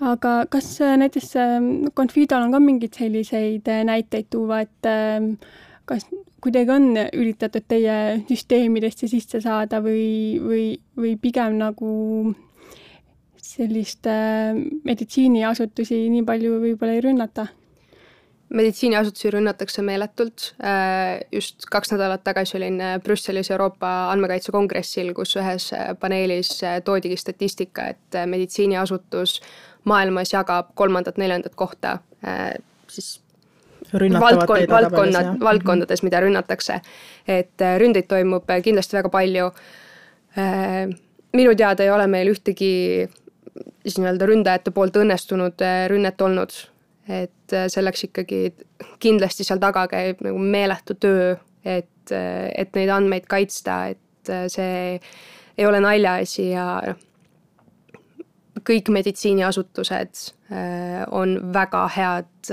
[0.00, 1.34] aga kas äh, näiteks
[1.96, 5.34] Confidol on ka mingeid selliseid äh, näiteid tuua, et ähm,
[5.88, 6.06] kas
[6.40, 7.96] kuidagi on üritatud teie
[8.28, 10.64] süsteemidesse sisse saada või, või,
[10.96, 11.90] või pigem nagu
[13.50, 14.56] sellist äh,
[14.86, 17.50] meditsiiniasutusi nii palju võib-olla ei rünnata?
[18.50, 20.54] Meditsiiniasutusi rünnatakse meeletult.
[20.64, 26.50] Äh, just kaks nädalat tagasi olin äh, Brüsselis Euroopa andmekaitse kongressil, kus ühes äh, paneelis
[26.84, 29.40] toodigi statistika, et meditsiiniasutus
[29.84, 31.98] maailmas jagab kolmandat-neljandat kohta
[32.90, 33.20] siis
[33.92, 36.80] valdkond, valdkonnad, valdkondades, mida rünnatakse.
[37.28, 39.50] et ründeid toimub kindlasti väga palju.
[41.32, 43.08] minu teada ei ole meil ühtegi
[43.86, 46.52] siis nii-öelda ründajate poolt õnnestunud rünnet olnud
[47.10, 48.40] et äh, selleks ikkagi
[49.02, 51.34] kindlasti seal taga käib nagu meeletu töö,
[51.64, 54.98] et, äh, et neid andmeid kaitsta, et äh, see
[55.58, 57.06] ei ole naljaasi ja noh,
[58.66, 60.26] kõik meditsiiniasutused
[61.16, 62.50] on väga head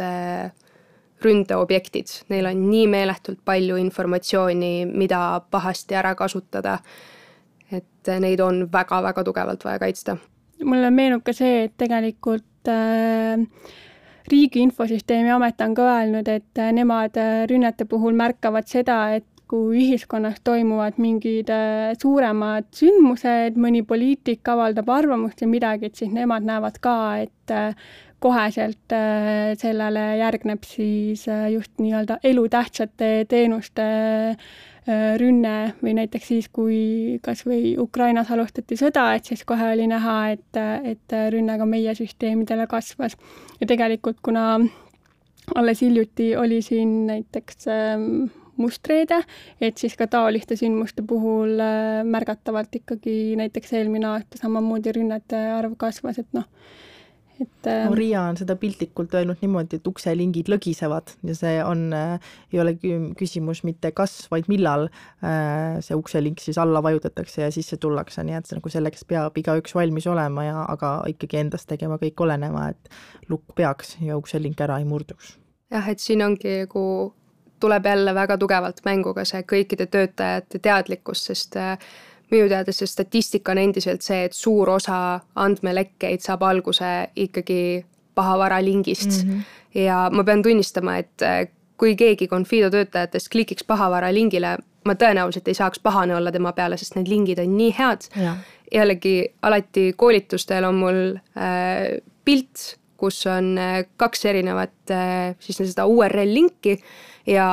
[1.26, 6.78] ründeobjektid, neil on nii meeletult palju informatsiooni, mida pahasti ära kasutada.
[7.72, 10.18] et neid on väga-väga tugevalt vaja kaitsta.
[10.64, 13.44] mulle meenub ka see, et tegelikult äh,
[14.32, 19.26] riigi Infosüsteemi Amet on ka öelnud, et äh, nemad äh, rünnete puhul märkavad seda, et
[19.48, 26.12] kui ühiskonnas toimuvad mingid äh, suuremad sündmused, mõni poliitik avaldab arvamust või midagi, et siis
[26.14, 27.56] nemad näevad ka, et
[28.20, 28.94] koheselt
[29.62, 33.86] sellele järgneb siis just nii-öelda elutähtsate teenuste
[35.20, 40.18] rünne või näiteks siis, kui kas või Ukrainas alustati sõda, et siis kohe oli näha,
[40.38, 43.18] et, et rünne ka meie süsteemidele kasvas.
[43.60, 44.48] ja tegelikult, kuna
[45.56, 48.28] alles hiljuti oli siin näiteks ähm,
[48.58, 49.22] mustreede,
[49.62, 55.78] et siis ka taoliste sündmuste puhul äh, märgatavalt ikkagi näiteks eelmine aasta samamoodi rünnete arv
[55.78, 56.48] kasvas, et noh,
[57.42, 61.88] et no ähm, Riia on seda piltlikult öelnud niimoodi, et ukselingid lõgisevad ja see on
[61.96, 62.76] äh,, ei ole
[63.18, 68.40] küsimus mitte kas, vaid millal äh, see ukselink siis alla vajutatakse ja sisse tullakse, nii
[68.40, 72.70] et see nagu selleks peab igaüks valmis olema ja aga ikkagi endast tegema kõik oleneva,
[72.74, 75.36] et lukk peaks ja ukselink ära ei murduks.
[75.74, 76.88] jah, et siin ongi nagu
[77.60, 81.78] tuleb jälle väga tugevalt mängu ka see kõikide töötajate teadlikkus, sest äh,
[82.32, 88.62] minu teada see statistika on endiselt see, et suur osa andmelekkeid saab alguse ikkagi pahavara
[88.64, 89.30] lingist mm.
[89.30, 89.82] -hmm.
[89.84, 91.48] ja ma pean tunnistama, et äh,
[91.78, 96.78] kui keegi Confido töötajatest klikiks pahavara lingile, ma tõenäoliselt ei saaks pahane olla tema peale,
[96.78, 98.10] sest need lingid on nii head.
[98.74, 105.86] jällegi alati koolitustel on mul äh, pilt, kus on äh, kaks erinevat äh, siis seda
[105.86, 106.74] URL linki
[107.28, 107.48] ja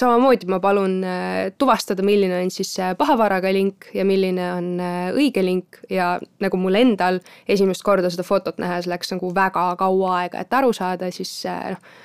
[0.00, 5.44] samamoodi ma palun äh, tuvastada, milline on siis pahavaraga link ja milline on äh, õige
[5.44, 5.80] link.
[5.90, 10.58] Ja nagu mul endal esimest korda seda fotot nähes läks nagu väga kaua aega, et
[10.58, 11.96] aru saada, siis äh, noh,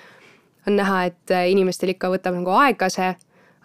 [0.69, 3.09] on näha, et inimestel ikka võtab nagu aega see,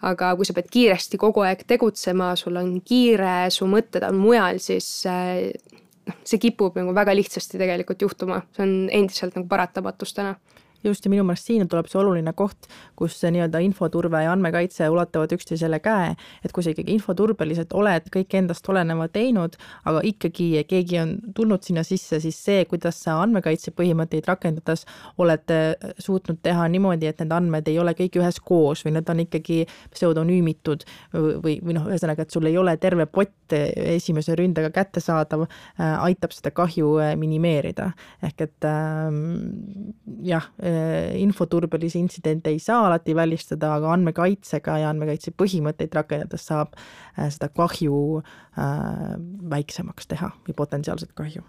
[0.06, 4.60] aga kui sa pead kiiresti kogu aeg tegutsema, sul on kiire, su mõtted on mujal,
[4.64, 10.38] siis noh, see kipub nagu väga lihtsasti tegelikult juhtuma, see on endiselt nagu paratamatus täna
[10.84, 12.68] just, ja minu meelest siin tuleb see oluline koht,
[12.98, 16.14] kus nii-öelda infoturve ja andmekaitse ulatavad üksteisele käe,
[16.44, 19.56] et kui sa ikkagi infoturbeliselt oled kõik endast oleneva teinud,
[19.88, 24.86] aga ikkagi keegi on tulnud sinna sisse, siis see, kuidas sa andmekaitse põhimõtteid rakendades
[25.22, 25.72] oled äh,
[26.02, 29.62] suutnud teha niimoodi, et need andmed ei ole kõik üheskoos või need on ikkagi
[29.94, 35.96] pseudonüümitud või, või noh, ühesõnaga, et sul ei ole terve pott esimese ründega kättesaadav, äh,
[36.08, 37.92] aitab seda kahju äh, minimeerida.
[38.26, 39.94] ehk et ähm,
[40.26, 46.74] jah, Äh, infoturbelisi intsidente ei saa alati välistada, aga andmekaitsega ja andmekaitse põhimõtteid rakendades saab
[46.76, 49.12] äh, seda kahju äh,
[49.52, 51.44] väiksemaks teha või potentsiaalset kahju.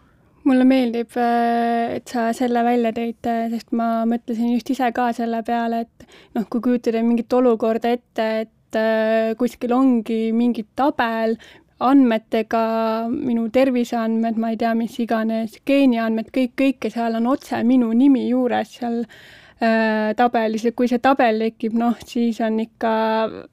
[0.47, 5.81] Mulle meeldib, et sa selle välja tõid, sest ma mõtlesin just ise ka selle peale,
[5.83, 6.05] et
[6.37, 8.79] noh, kui kujutada mingit olukorda ette, et
[9.39, 11.35] kuskil ongi mingi tabel,
[11.79, 12.61] andmetega,
[13.11, 18.23] minu terviseandmed, ma ei tea, mis iganes, geeniandmed, kõik, kõike seal on otse minu nimi
[18.31, 22.93] juures seal äh, tabelis ja kui see tabel tekib, noh, siis on ikka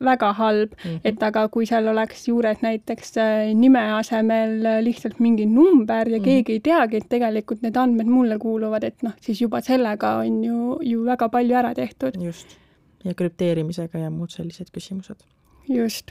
[0.09, 1.01] väga halb mm, -hmm.
[1.05, 6.21] et aga kui seal oleks juures näiteks äh, nime asemel lihtsalt mingi number ja mm
[6.21, 6.25] -hmm.
[6.25, 10.45] keegi ei teagi, et tegelikult need andmed mulle kuuluvad, et noh, siis juba sellega on
[10.45, 12.17] ju, ju väga palju ära tehtud.
[12.25, 12.57] just,
[13.05, 15.21] ja krüpteerimisega ja muud sellised küsimused.
[15.69, 16.11] just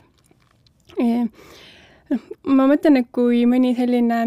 [0.99, 1.28] e
[2.58, 4.26] ma mõtlen, et kui mõni selline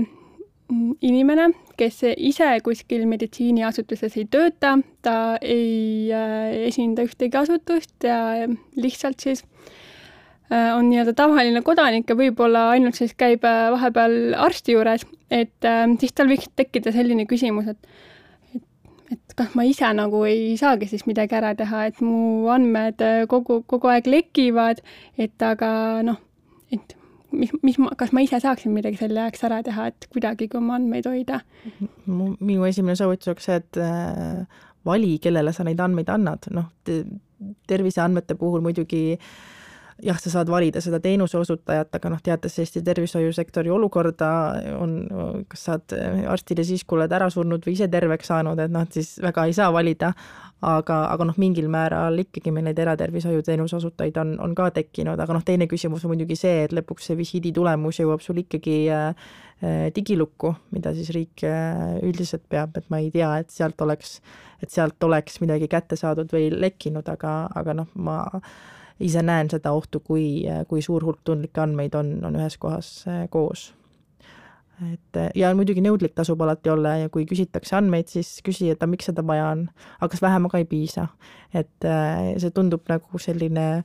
[1.05, 9.22] inimene, kes ise kuskil meditsiiniasutuses ei tööta, ta ei äh, esinda ühtegi asutust ja lihtsalt
[9.22, 9.45] siis
[10.51, 15.70] äh, on nii-öelda tavaline kodanik ja võib-olla ainult siis käib äh, vahepeal arsti juures, et
[16.01, 18.61] siis tal võiks tekkida selline küsimus, et,
[19.12, 23.62] et kas ma ise nagu ei saagi siis midagi ära teha, et mu andmed kogu,
[23.70, 24.83] kogu aeg lekivad,
[25.18, 25.70] et aga
[26.07, 26.22] noh,
[26.74, 26.99] et
[27.33, 30.77] mis, mis ma, kas ma ise saaksin midagi selle jaoks ära teha, et kuidagigi oma
[30.79, 31.41] andmeid hoida?
[32.07, 36.70] minu esimene soovitus oleks see, et äh, vali, kellele sa neid andmeid annad, noh,
[37.68, 39.18] terviseandmete puhul muidugi
[40.05, 44.31] jah, sa saad valida seda teenuse osutajat, aga noh, teades Eesti tervishoiusektori olukorda,
[44.77, 44.97] on,
[45.51, 45.97] kas saad
[46.29, 49.47] arstile siis, kui oled ära surnud või ise terveks saanud, et noh, et siis väga
[49.49, 50.12] ei saa valida,
[50.65, 55.37] aga, aga noh, mingil määral ikkagi meil neid eratervishoiuteenuse osutajaid on, on ka tekkinud, aga
[55.37, 59.29] noh, teine küsimus on muidugi see, et lõpuks see visiidi tulemus jõuab sul ikkagi äh,
[59.61, 64.19] äh, digilukku, mida siis riik äh, üldiselt peab, et ma ei tea, et sealt oleks,
[64.63, 68.23] et sealt oleks midagi kätte saadud või lekkinud, aga, aga noh, ma
[68.97, 73.75] ise näen seda ohtu, kui, kui suur hulk tundlikke andmeid on, on ühes kohas koos
[74.85, 78.91] et ja muidugi nõudlik tasub alati olla ja kui küsitakse andmeid, siis küsi, et aga
[78.93, 79.66] miks seda vaja on,
[79.99, 81.09] aga kas vähemaga ei piisa.
[81.55, 83.85] et äh, see tundub nagu selline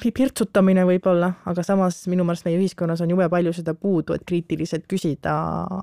[0.00, 4.86] pirtsutamine võib-olla, aga samas minu meelest meie ühiskonnas on jube palju seda puudu, et kriitiliselt
[4.88, 5.34] küsida,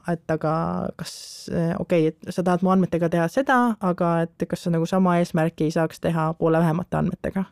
[0.10, 0.54] et aga
[0.98, 1.14] kas
[1.54, 4.90] äh, okei okay,, et sa tahad mu andmetega teha seda, aga et kas sa nagu
[4.90, 7.46] sama eesmärki ei saaks teha poole vähemate andmetega.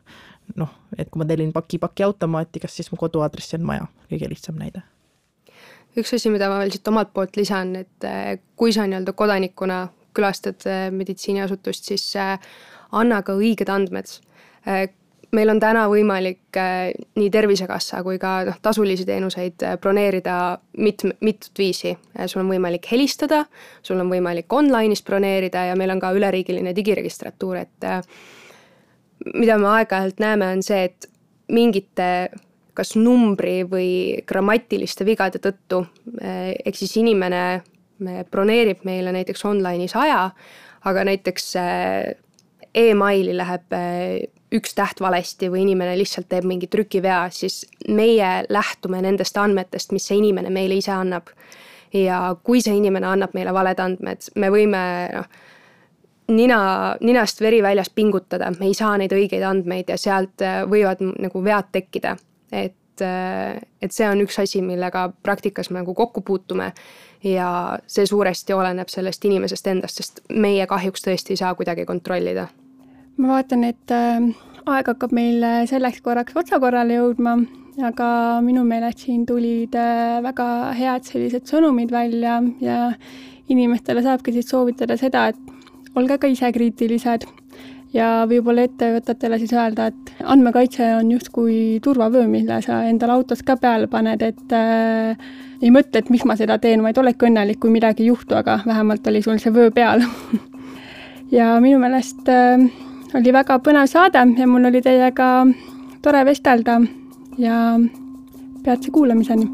[0.56, 4.34] noh, et kui ma tellin paki paki automaati, kas siis mu koduaadressi on vaja, kõige
[4.34, 4.82] lihtsam näide
[6.00, 9.80] üks asi, mida ma veel siit omalt poolt lisan, et eh, kui sa nii-öelda kodanikuna
[10.16, 12.36] külastad eh, meditsiiniasutust, siis eh,
[12.96, 14.18] anna ka õiged andmed.
[15.36, 16.56] meil on täna võimalik
[17.18, 21.96] nii Tervisekassa kui ka noh, tasulisi teenuseid broneerida mit-, mitut viisi.
[22.26, 23.44] sul on võimalik helistada,
[23.82, 27.86] sul on võimalik online'is broneerida ja meil on ka üleriigiline digiregistratuur, et
[29.34, 31.10] mida me aeg-ajalt näeme, on see, et
[31.52, 32.30] mingite
[32.76, 33.88] kas numbri või
[34.28, 35.82] grammatiliste vigade tõttu,
[36.20, 40.30] eh, ehk siis inimene eh, broneerib meile näiteks online'is aja,
[40.86, 42.14] aga näiteks eh,
[42.76, 43.72] emaili läheb
[44.56, 50.06] üks täht valesti või inimene lihtsalt teeb mingi trükivea, siis meie lähtume nendest andmetest, mis
[50.06, 51.32] see inimene meile ise annab.
[51.94, 54.80] ja kui see inimene annab meile valed andmed, me võime
[55.14, 55.28] noh,
[56.28, 56.58] nina,
[57.00, 61.70] ninast veri väljas pingutada, me ei saa neid õigeid andmeid ja sealt võivad nagu vead
[61.72, 62.16] tekkida
[62.52, 66.72] et, äh, et see on üks asi, millega praktikas me nagu kokku puutume
[67.24, 67.50] ja
[67.90, 72.48] see suuresti oleneb sellest inimesest endast, sest meie kahjuks tõesti ei saa kuidagi kontrollida.
[73.16, 74.20] ma vaatan, et äh,
[74.66, 77.38] aeg hakkab meil äh, selleks korraks otsakorrale jõudma,
[77.84, 78.08] aga
[78.44, 79.74] minu meelest siin tulid
[80.24, 82.92] väga head sellised sõnumid välja ja
[83.52, 85.36] inimestele saabki siis soovitada seda, et
[85.96, 87.26] olge ka ise kriitilised
[87.96, 93.56] ja võib-olla ettevõtetele siis öelda, et andmekaitse on justkui turvavöö, mille sa endale autos ka
[93.60, 95.28] peale paned, et äh,
[95.62, 98.60] ei mõtle, et miks ma seda teen, vaid oledki õnnelik, kui midagi ei juhtu, aga
[98.66, 100.04] vähemalt oli sul see vöö peal.
[101.26, 102.68] Ja minu meelest äh,
[103.18, 105.30] oli väga põnev saade ja mul oli teiega
[106.04, 106.78] tore vestelda.
[107.34, 107.58] Ja
[108.62, 109.50] peatse kuulamiseni.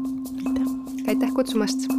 [1.07, 1.89] aitäh, kutsumast